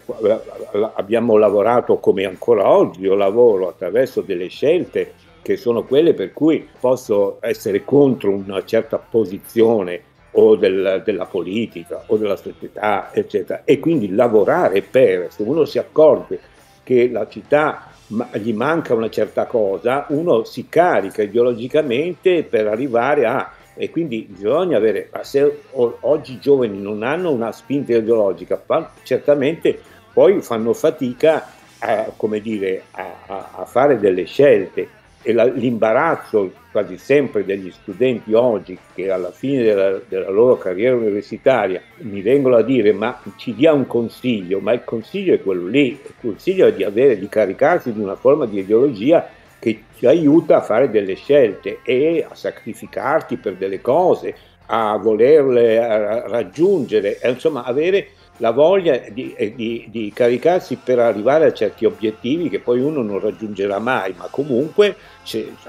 abbiamo 0.94 1.36
lavorato, 1.36 1.98
come 1.98 2.24
ancora 2.24 2.70
oggi 2.70 3.00
io 3.00 3.14
lavoro 3.14 3.68
attraverso 3.68 4.20
delle 4.20 4.48
scelte 4.48 5.14
che 5.42 5.57
sono 5.57 5.84
quelle 5.84 6.12
per 6.12 6.32
cui 6.32 6.68
posso 6.78 7.38
essere 7.40 7.84
contro 7.84 8.32
una 8.32 8.64
certa 8.64 8.98
posizione 8.98 10.02
o 10.32 10.57
del, 10.57 11.02
della 11.04 11.24
politica 11.24 12.04
o 12.07 12.16
della 12.16 12.36
società, 12.36 13.11
eccetera, 13.12 13.62
e 13.64 13.78
quindi 13.78 14.14
lavorare 14.14 14.82
per, 14.82 15.28
se 15.30 15.42
uno 15.42 15.64
si 15.64 15.78
accorge 15.78 16.38
che 16.82 17.09
la 17.11 17.26
città 17.28 17.90
gli 18.34 18.52
manca 18.52 18.94
una 18.94 19.09
certa 19.09 19.46
cosa, 19.46 20.07
uno 20.11 20.44
si 20.44 20.68
carica 20.68 21.22
ideologicamente 21.22 22.44
per 22.44 22.68
arrivare 22.68 23.24
a 23.24 23.50
e 23.77 23.91
quindi 23.91 24.27
bisogna 24.29 24.79
avere, 24.79 25.11
se 25.22 25.61
oggi 25.72 26.33
i 26.33 26.41
giovani 26.41 26.81
non 26.81 27.03
hanno 27.03 27.31
una 27.31 27.53
spinta 27.53 27.95
ideologica, 27.95 28.61
certamente 29.03 29.79
poi 30.12 30.41
fanno 30.41 30.72
fatica 30.72 31.53
a, 31.79 32.11
dire, 32.41 32.85
a, 32.93 33.51
a 33.53 33.64
fare 33.66 33.99
delle 33.99 34.24
scelte. 34.24 34.89
E 35.22 35.33
la, 35.33 35.43
l'imbarazzo 35.45 36.53
quasi 36.70 36.99
sempre 36.99 37.45
degli 37.45 37.72
studenti 37.72 38.33
oggi 38.33 38.79
che 38.95 39.11
alla 39.11 39.33
fine 39.33 39.64
della, 39.64 40.01
della, 40.07 40.31
loro 40.31 40.57
carriera 40.57 40.95
universitaria 40.95 41.83
mi 42.03 42.22
vengono 42.22 42.55
a 42.55 42.62
dire 42.62 42.93
ma 42.93 43.20
ci 43.35 43.53
dia 43.53 43.72
un 43.72 43.89
consiglio, 43.89 44.61
ma 44.61 44.72
il 44.72 44.85
consiglio 44.85 45.35
è 45.35 45.43
quello 45.43 45.66
lì, 45.66 45.89
il 45.89 46.14
consiglio 46.20 46.66
è 46.66 46.72
di, 46.72 46.85
avere, 46.85 47.18
di 47.18 47.29
caricarsi 47.29 47.93
di 47.93 47.99
una 48.01 48.14
forma 48.14 48.47
di 48.47 48.61
ideologia 48.61 49.29
che 49.67 49.83
ti 49.99 50.07
aiuta 50.07 50.59
a 50.59 50.61
fare 50.61 50.91
delle 50.91 51.17
scelte 51.17 51.81
e 51.83 52.25
a 52.29 52.37
sacrificarti 52.37 53.37
per 53.37 53.57
delle 53.57 53.81
cose, 53.81 54.33
a 54.67 54.97
volerle 54.97 56.25
raggiungere, 56.29 57.19
e, 57.19 57.31
insomma 57.31 57.64
avere 57.64 58.11
la 58.37 58.53
voglia 58.53 59.01
di, 59.11 59.35
di, 59.57 59.89
di, 59.91 60.12
caricarsi 60.14 60.77
per 60.77 61.01
arrivare 61.01 61.47
a 61.47 61.53
certi 61.53 61.85
obiettivi 61.85 62.49
che 62.49 62.61
poi 62.61 62.81
uno 62.81 63.03
non 63.03 63.19
raggiungerà 63.19 63.81
mai, 63.81 64.14
ma 64.17 64.29
comunque 64.31 64.95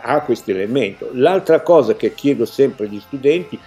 ha 0.01 0.21
questo 0.21 0.51
elemento. 0.51 1.09
L'altra 1.13 1.61
cosa 1.61 1.95
che 1.95 2.13
chiedo 2.13 2.45
sempre 2.45 2.85
agli 2.85 2.99
studenti 2.99 3.57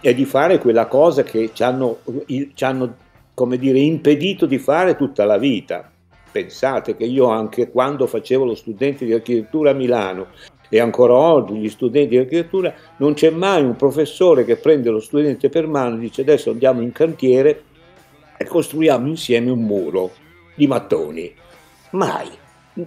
è 0.00 0.14
di 0.14 0.24
fare 0.24 0.58
quella 0.58 0.86
cosa 0.86 1.24
che 1.24 1.50
ci 1.52 1.62
hanno, 1.62 1.98
ci 2.26 2.64
hanno 2.64 2.96
come 3.34 3.58
dire, 3.58 3.80
impedito 3.80 4.46
di 4.46 4.58
fare 4.58 4.96
tutta 4.96 5.26
la 5.26 5.36
vita, 5.36 5.90
Pensate 6.34 6.96
che 6.96 7.04
io 7.04 7.26
anche 7.26 7.70
quando 7.70 8.08
facevo 8.08 8.44
lo 8.44 8.56
studente 8.56 9.04
di 9.04 9.12
architettura 9.12 9.70
a 9.70 9.72
Milano 9.72 10.30
e 10.68 10.80
ancora 10.80 11.14
oggi 11.14 11.54
gli 11.54 11.68
studenti 11.68 12.08
di 12.08 12.16
architettura 12.16 12.74
non 12.96 13.14
c'è 13.14 13.30
mai 13.30 13.62
un 13.62 13.76
professore 13.76 14.44
che 14.44 14.56
prende 14.56 14.90
lo 14.90 14.98
studente 14.98 15.48
per 15.48 15.68
mano 15.68 15.94
e 15.94 16.00
dice 16.00 16.22
adesso 16.22 16.50
andiamo 16.50 16.80
in 16.80 16.90
cantiere 16.90 17.62
e 18.36 18.44
costruiamo 18.46 19.06
insieme 19.06 19.52
un 19.52 19.60
muro 19.60 20.10
di 20.56 20.66
mattoni. 20.66 21.32
Mai. 21.90 22.28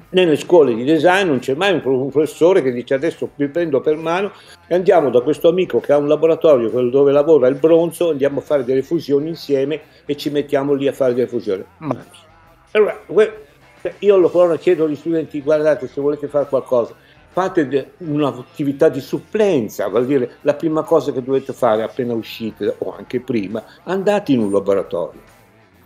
Nelle 0.10 0.36
scuole 0.36 0.76
di 0.76 0.84
design 0.84 1.28
non 1.28 1.39
c'è 1.39 1.54
mai 1.54 1.72
un 1.82 2.10
professore 2.10 2.62
che 2.62 2.74
dice 2.74 2.95
adesso 2.95 3.30
mi 3.36 3.48
prendo 3.48 3.80
per 3.80 3.95
mano 3.95 4.34
e 4.68 4.76
andiamo 4.76 5.10
da 5.10 5.22
questo 5.22 5.48
amico 5.48 5.80
che 5.80 5.93
ha 5.93 5.98
un 5.98 6.10
laboratorio 6.10 6.68
dove 6.89 7.14
lavora 7.14 7.48
il 7.48 7.56
bronzo, 7.56 8.10
andiamo 8.10 8.39
a 8.39 8.43
fare 8.43 8.66
delle 8.66 8.82
fusioni 8.82 9.30
insieme 9.30 9.80
e 10.06 10.18
ci 10.18 10.32
mettiamo 10.32 10.74
lì 10.74 10.89
a 10.89 10.91
fare 10.91 11.14
delle 11.14 11.28
fusioni. 11.28 11.64
Mai. 11.78 12.26
Allora, 12.78 12.95
io 13.99 14.17
lo 14.17 14.57
chiedo 14.59 14.86
agli 14.86 14.95
studenti, 14.95 15.41
guardate 15.41 15.88
se 15.88 15.99
volete 15.99 16.28
fare 16.28 16.45
qualcosa, 16.45 16.93
fate 17.32 17.93
un'attività 17.97 18.88
di 18.89 19.01
supplenza, 19.01 19.88
vuol 19.88 20.05
dire 20.05 20.38
la 20.41 20.53
prima 20.53 20.84
cosa 20.84 21.11
che 21.11 21.23
dovete 21.23 21.53
fare 21.53 21.82
appena 21.82 22.13
uscite 22.13 22.75
o 22.78 22.95
anche 22.95 23.19
prima, 23.19 23.63
andate 23.84 24.34
in 24.34 24.41
un 24.41 24.51
laboratorio, 24.51 25.21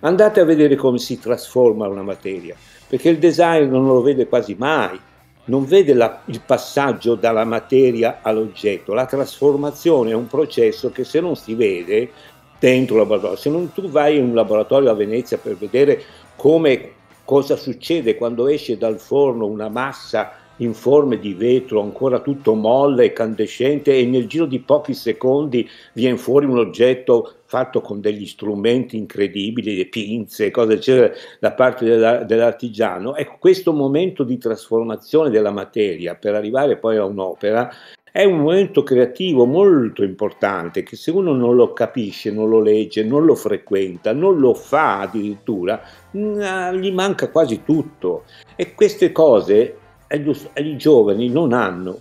andate 0.01 0.41
a 0.41 0.43
vedere 0.43 0.75
come 0.75 0.97
si 0.97 1.17
trasforma 1.17 1.87
una 1.87 2.03
materia, 2.03 2.57
perché 2.89 3.07
il 3.07 3.19
design 3.19 3.69
non 3.69 3.85
lo 3.85 4.01
vede 4.01 4.27
quasi 4.27 4.55
mai, 4.59 4.99
non 5.45 5.63
vede 5.63 5.93
la, 5.93 6.21
il 6.25 6.41
passaggio 6.45 7.15
dalla 7.15 7.45
materia 7.45 8.19
all'oggetto, 8.21 8.93
la 8.93 9.05
trasformazione 9.05 10.11
è 10.11 10.15
un 10.15 10.27
processo 10.27 10.91
che 10.91 11.05
se 11.05 11.21
non 11.21 11.37
si 11.37 11.55
vede 11.55 12.11
dentro 12.59 12.95
il 12.95 13.01
laboratorio, 13.01 13.37
se 13.37 13.49
non 13.49 13.71
tu 13.73 13.89
vai 13.89 14.17
in 14.17 14.23
un 14.23 14.35
laboratorio 14.35 14.91
a 14.91 14.93
Venezia 14.93 15.37
per 15.37 15.55
vedere 15.55 16.03
come 16.41 16.93
cosa 17.23 17.55
succede 17.55 18.15
quando 18.15 18.47
esce 18.47 18.75
dal 18.75 18.97
forno 18.97 19.45
una 19.45 19.69
massa 19.69 20.31
in 20.57 20.73
forme 20.73 21.19
di 21.19 21.35
vetro 21.35 21.81
ancora 21.81 22.19
tutto 22.19 22.55
molle 22.55 23.05
e 23.05 23.13
candescente 23.13 23.95
e 23.95 24.07
nel 24.07 24.25
giro 24.25 24.47
di 24.47 24.57
pochi 24.57 24.95
secondi 24.95 25.69
viene 25.93 26.17
fuori 26.17 26.47
un 26.47 26.57
oggetto 26.57 27.35
fatto 27.45 27.79
con 27.81 28.01
degli 28.01 28.25
strumenti 28.25 28.97
incredibili, 28.97 29.77
le 29.77 29.85
pinze, 29.85 30.49
cose 30.49 30.73
eccetera, 30.73 31.13
da 31.39 31.51
parte 31.51 31.85
della, 31.85 32.23
dell'artigiano. 32.23 33.15
Ecco, 33.15 33.35
questo 33.37 33.71
momento 33.71 34.23
di 34.23 34.39
trasformazione 34.39 35.29
della 35.29 35.51
materia 35.51 36.15
per 36.15 36.33
arrivare 36.33 36.77
poi 36.77 36.97
a 36.97 37.05
un'opera 37.05 37.71
è 38.11 38.25
un 38.25 38.39
momento 38.39 38.83
creativo 38.83 39.45
molto 39.45 40.03
importante 40.03 40.83
che 40.83 40.97
se 40.97 41.11
uno 41.11 41.33
non 41.33 41.55
lo 41.55 41.71
capisce, 41.71 42.29
non 42.29 42.49
lo 42.49 42.59
legge, 42.59 43.05
non 43.05 43.23
lo 43.23 43.35
frequenta, 43.35 44.11
non 44.11 44.37
lo 44.37 44.53
fa 44.53 44.99
addirittura, 44.99 45.81
mm, 46.17 46.73
gli 46.75 46.91
manca 46.91 47.29
quasi 47.29 47.63
tutto. 47.63 48.25
E 48.57 48.75
queste 48.75 49.13
cose 49.13 49.77
i 50.09 50.75
giovani 50.75 51.29
non 51.29 51.53
hanno. 51.53 51.99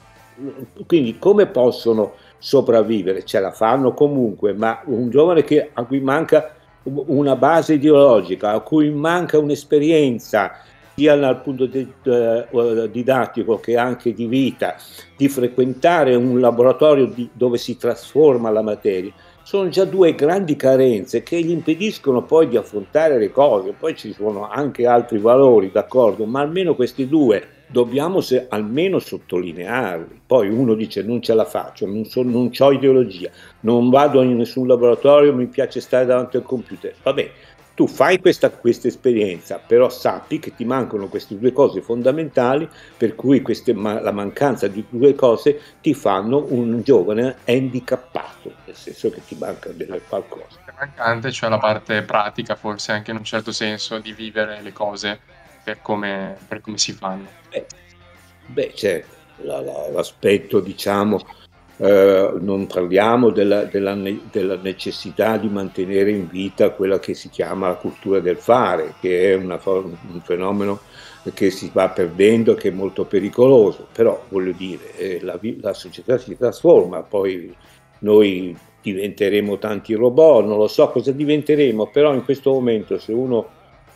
Quindi 0.87 1.17
come 1.19 1.47
possono 1.47 2.15
sopravvivere? 2.39 3.25
Ce 3.25 3.39
la 3.39 3.53
fanno 3.53 3.95
comunque, 3.95 4.53
ma 4.53 4.81
un 4.87 5.11
giovane 5.11 5.45
che, 5.45 5.71
a 5.73 5.85
cui 5.85 6.01
manca 6.01 6.55
una 6.83 7.37
base 7.37 7.75
ideologica, 7.75 8.51
a 8.51 8.61
cui 8.61 8.91
manca 8.91 9.39
un'esperienza, 9.39 10.53
sia 11.01 11.17
dal 11.17 11.41
punto 11.41 11.65
di, 11.65 11.91
uh, 12.05 12.87
didattico 12.89 13.59
che 13.59 13.79
anche 13.79 14.13
di 14.13 14.27
vita, 14.27 14.77
di 15.17 15.31
frequentare 15.31 16.15
un 16.15 16.39
laboratorio 16.39 17.07
di, 17.07 17.27
dove 17.33 17.57
si 17.57 17.79
trasforma 17.79 18.51
la 18.51 18.61
materia, 18.61 19.11
sono 19.43 19.71
già 19.71 19.87
due 19.87 20.15
grandi 20.15 20.57
carenze 20.57 21.23
che 21.23 21.41
gli 21.41 21.53
impediscono 21.53 22.23
poi 22.23 22.49
di 22.49 22.59
affrontare 22.59 23.19
le 23.19 23.31
cose. 23.31 23.73
Poi 23.73 23.97
ci 23.97 24.13
sono 24.13 24.47
anche 24.47 24.87
altri 24.87 25.17
valori, 25.17 25.71
d'accordo, 25.73 26.27
ma 26.27 26.41
almeno 26.41 26.75
questi 26.75 27.09
due 27.09 27.43
dobbiamo 27.67 28.21
se, 28.21 28.45
almeno 28.51 28.99
sottolinearli. 28.99 30.21
Poi 30.27 30.51
uno 30.51 30.75
dice 30.75 31.03
non 31.03 31.23
ce 31.23 31.33
la 31.33 31.47
faccio, 31.47 31.87
non, 31.87 32.05
so, 32.05 32.23
non 32.23 32.51
ho 32.57 32.73
ideologia, 32.73 33.31
non 33.61 33.89
vado 33.89 34.21
in 34.21 34.37
nessun 34.37 34.67
laboratorio, 34.67 35.33
mi 35.33 35.47
piace 35.47 35.81
stare 35.81 36.05
davanti 36.05 36.37
al 36.37 36.43
computer. 36.43 36.95
Vabbè, 37.03 37.31
tu 37.81 37.87
fai 37.87 38.21
questa, 38.21 38.51
questa, 38.51 38.89
esperienza, 38.89 39.59
però 39.59 39.89
sappi 39.89 40.39
che 40.39 40.55
ti 40.55 40.67
mancano 40.67 41.09
queste 41.09 41.39
due 41.39 41.51
cose 41.51 41.81
fondamentali, 41.81 42.69
per 42.95 43.15
cui 43.15 43.41
queste, 43.41 43.73
ma, 43.73 43.99
la 44.03 44.13
mancanza 44.13 44.69
di 44.69 44.85
due 44.91 45.15
cose 45.15 45.59
ti 45.81 45.95
fanno 45.95 46.45
un 46.51 46.83
giovane 46.83 47.37
handicappato, 47.47 48.53
nel 48.67 48.77
senso 48.77 49.09
che 49.09 49.23
ti 49.27 49.35
manca 49.37 49.71
qualcosa. 50.07 50.59
Mancante, 50.79 51.33
cioè 51.33 51.49
la 51.49 51.57
parte 51.57 52.03
pratica, 52.03 52.55
forse 52.55 52.93
anche 52.93 53.13
in 53.13 53.17
un 53.17 53.25
certo 53.25 53.51
senso, 53.51 53.99
di 53.99 54.13
vivere 54.13 54.61
le 54.61 54.75
cose 54.75 55.19
per 55.65 55.81
come, 55.81 56.37
per 56.47 56.61
come 56.61 56.77
si 56.77 56.93
fanno. 56.93 57.29
Beh, 57.49 57.65
beh 58.45 59.05
la, 59.37 59.63
l'aspetto 59.63 60.61
diciamo 60.61 61.19
eh, 61.83 62.35
non 62.41 62.67
parliamo 62.67 63.31
della, 63.31 63.65
della, 63.65 63.97
della, 64.31 64.57
necessità 64.57 65.39
di 65.39 65.49
mantenere 65.49 66.11
in 66.11 66.29
vita 66.29 66.73
quella 66.73 66.99
che 66.99 67.15
si 67.15 67.31
chiama 67.31 67.69
la 67.69 67.77
cultura 67.77 68.21
del 68.21 68.37
fare, 68.37 68.97
che 69.01 69.33
è 69.33 69.35
una, 69.35 69.59
un 69.65 70.21
fenomeno 70.23 70.81
che 71.33 71.51
si 71.51 71.71
va 71.73 71.89
perdendo, 71.89 72.53
che 72.53 72.69
è 72.69 72.73
molto 72.73 73.05
pericoloso, 73.07 73.87
però 73.93 74.23
voglio 74.29 74.53
dire, 74.53 74.95
eh, 74.97 75.21
la, 75.23 75.39
la 75.61 75.73
società 75.73 76.19
si 76.19 76.37
trasforma, 76.37 77.03
poi 77.03 77.55
noi 78.01 78.55
diventeremo 78.83 79.57
tanti 79.57 79.95
robot, 79.95 80.45
non 80.45 80.59
lo 80.59 80.69
so 80.69 80.87
cosa 80.91 81.13
diventeremo, 81.13 81.87
però 81.87 82.13
in 82.13 82.25
questo 82.25 82.53
momento 82.53 82.99
se 82.99 83.13
uno 83.13 83.49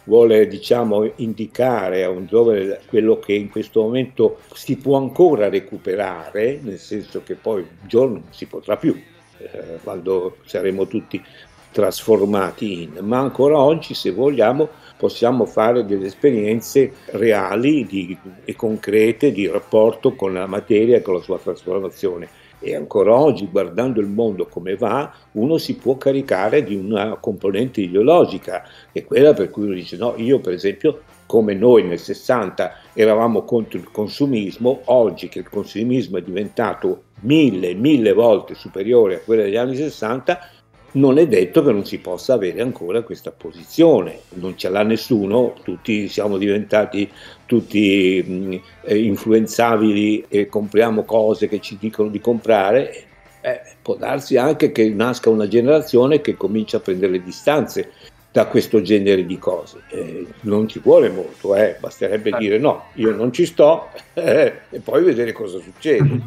vuole 0.04 0.46
diciamo, 0.46 1.10
indicare 1.16 2.04
a 2.04 2.10
un 2.10 2.26
giovane 2.26 2.80
quello 2.88 3.18
che 3.18 3.32
in 3.32 3.50
questo 3.50 3.82
momento 3.82 4.38
si 4.54 4.76
può 4.76 4.96
ancora 4.96 5.48
recuperare, 5.48 6.58
nel 6.62 6.78
senso 6.78 7.22
che 7.22 7.34
poi 7.34 7.60
un 7.60 7.88
giorno 7.88 8.14
non 8.14 8.24
si 8.30 8.46
potrà 8.46 8.76
più, 8.76 8.94
eh, 9.38 9.78
quando 9.82 10.36
saremo 10.44 10.86
tutti 10.86 11.22
trasformati 11.70 12.82
in, 12.84 12.98
ma 13.00 13.18
ancora 13.18 13.58
oggi 13.58 13.94
se 13.94 14.12
vogliamo 14.12 14.68
possiamo 14.96 15.44
fare 15.44 15.84
delle 15.84 16.06
esperienze 16.06 16.92
reali 17.06 17.84
di, 17.84 18.16
e 18.44 18.54
concrete 18.54 19.32
di 19.32 19.48
rapporto 19.48 20.14
con 20.14 20.32
la 20.34 20.46
materia 20.46 20.98
e 20.98 21.02
con 21.02 21.14
la 21.14 21.20
sua 21.20 21.38
trasformazione 21.38 22.28
e 22.64 22.74
ancora 22.74 23.14
oggi, 23.14 23.46
guardando 23.46 24.00
il 24.00 24.06
mondo 24.06 24.46
come 24.46 24.74
va, 24.74 25.12
uno 25.32 25.58
si 25.58 25.76
può 25.76 25.98
caricare 25.98 26.64
di 26.64 26.74
una 26.74 27.16
componente 27.20 27.82
ideologica, 27.82 28.66
che 28.90 29.00
è 29.00 29.04
quella 29.04 29.34
per 29.34 29.50
cui 29.50 29.64
uno 29.64 29.74
dice 29.74 29.98
no, 29.98 30.14
io 30.16 30.40
per 30.40 30.54
esempio, 30.54 31.02
come 31.26 31.54
noi 31.54 31.84
nel 31.84 31.98
60 31.98 32.72
eravamo 32.94 33.42
contro 33.42 33.78
il 33.78 33.90
consumismo, 33.90 34.80
oggi 34.86 35.28
che 35.28 35.40
il 35.40 35.48
consumismo 35.50 36.16
è 36.16 36.22
diventato 36.22 37.02
mille, 37.20 37.74
mille 37.74 38.12
volte 38.12 38.54
superiore 38.54 39.16
a 39.16 39.20
quello 39.20 39.42
degli 39.42 39.56
anni 39.56 39.76
60, 39.76 40.48
non 40.94 41.18
è 41.18 41.26
detto 41.26 41.62
che 41.62 41.72
non 41.72 41.84
si 41.84 41.98
possa 41.98 42.34
avere 42.34 42.60
ancora 42.60 43.02
questa 43.02 43.32
posizione, 43.32 44.20
non 44.34 44.56
ce 44.56 44.68
l'ha 44.68 44.82
nessuno, 44.82 45.54
tutti 45.62 46.08
siamo 46.08 46.36
diventati 46.36 47.10
tutti 47.46 48.22
mh, 48.26 48.60
eh, 48.82 48.98
influenzabili 48.98 50.26
e 50.28 50.46
compriamo 50.46 51.04
cose 51.04 51.48
che 51.48 51.60
ci 51.60 51.76
dicono 51.78 52.08
di 52.08 52.20
comprare, 52.20 53.04
eh, 53.40 53.60
può 53.82 53.96
darsi 53.96 54.36
anche 54.36 54.72
che 54.72 54.88
nasca 54.90 55.30
una 55.30 55.48
generazione 55.48 56.20
che 56.20 56.36
comincia 56.36 56.76
a 56.78 56.80
prendere 56.80 57.12
le 57.12 57.22
distanze 57.22 57.90
da 58.30 58.46
questo 58.46 58.80
genere 58.80 59.26
di 59.26 59.38
cose. 59.38 59.82
Eh, 59.90 60.26
non 60.42 60.68
ci 60.68 60.78
vuole 60.78 61.08
molto, 61.08 61.54
eh, 61.54 61.76
basterebbe 61.78 62.30
certo. 62.30 62.38
dire 62.38 62.58
no, 62.58 62.86
io 62.94 63.14
non 63.14 63.32
ci 63.32 63.46
sto 63.46 63.90
e 64.14 64.80
poi 64.82 65.02
vedere 65.02 65.32
cosa 65.32 65.58
succede. 65.58 66.20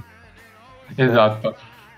Esatto. 0.95 1.55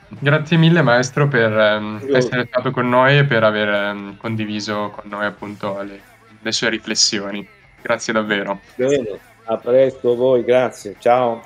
Grazie 0.10 0.58
mille 0.58 0.82
maestro 0.82 1.28
per 1.28 1.52
ehm, 1.52 2.08
essere 2.14 2.46
stato 2.48 2.72
con 2.72 2.90
noi 2.90 3.20
e 3.20 3.26
per 3.26 3.44
aver 3.44 3.70
ehm, 3.70 4.18
condiviso 4.18 4.92
con 4.96 5.08
noi 5.08 5.26
appunto 5.26 5.82
le, 5.84 6.02
le, 6.42 6.52
sue 6.52 6.70
riflessioni. 6.70 7.48
Grazie 7.82 8.14
davvero. 8.14 8.60
Bene, 8.76 9.20
a 9.46 9.58
presto 9.58 10.16
voi, 10.16 10.44
grazie. 10.44 10.96
Ciao. 10.98 11.44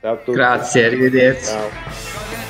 Ciao 0.00 0.12
a 0.12 0.16
tutti. 0.16 0.32
Grazie, 0.32 0.84
arrivederci. 0.84 1.44
Ciao. 1.44 2.47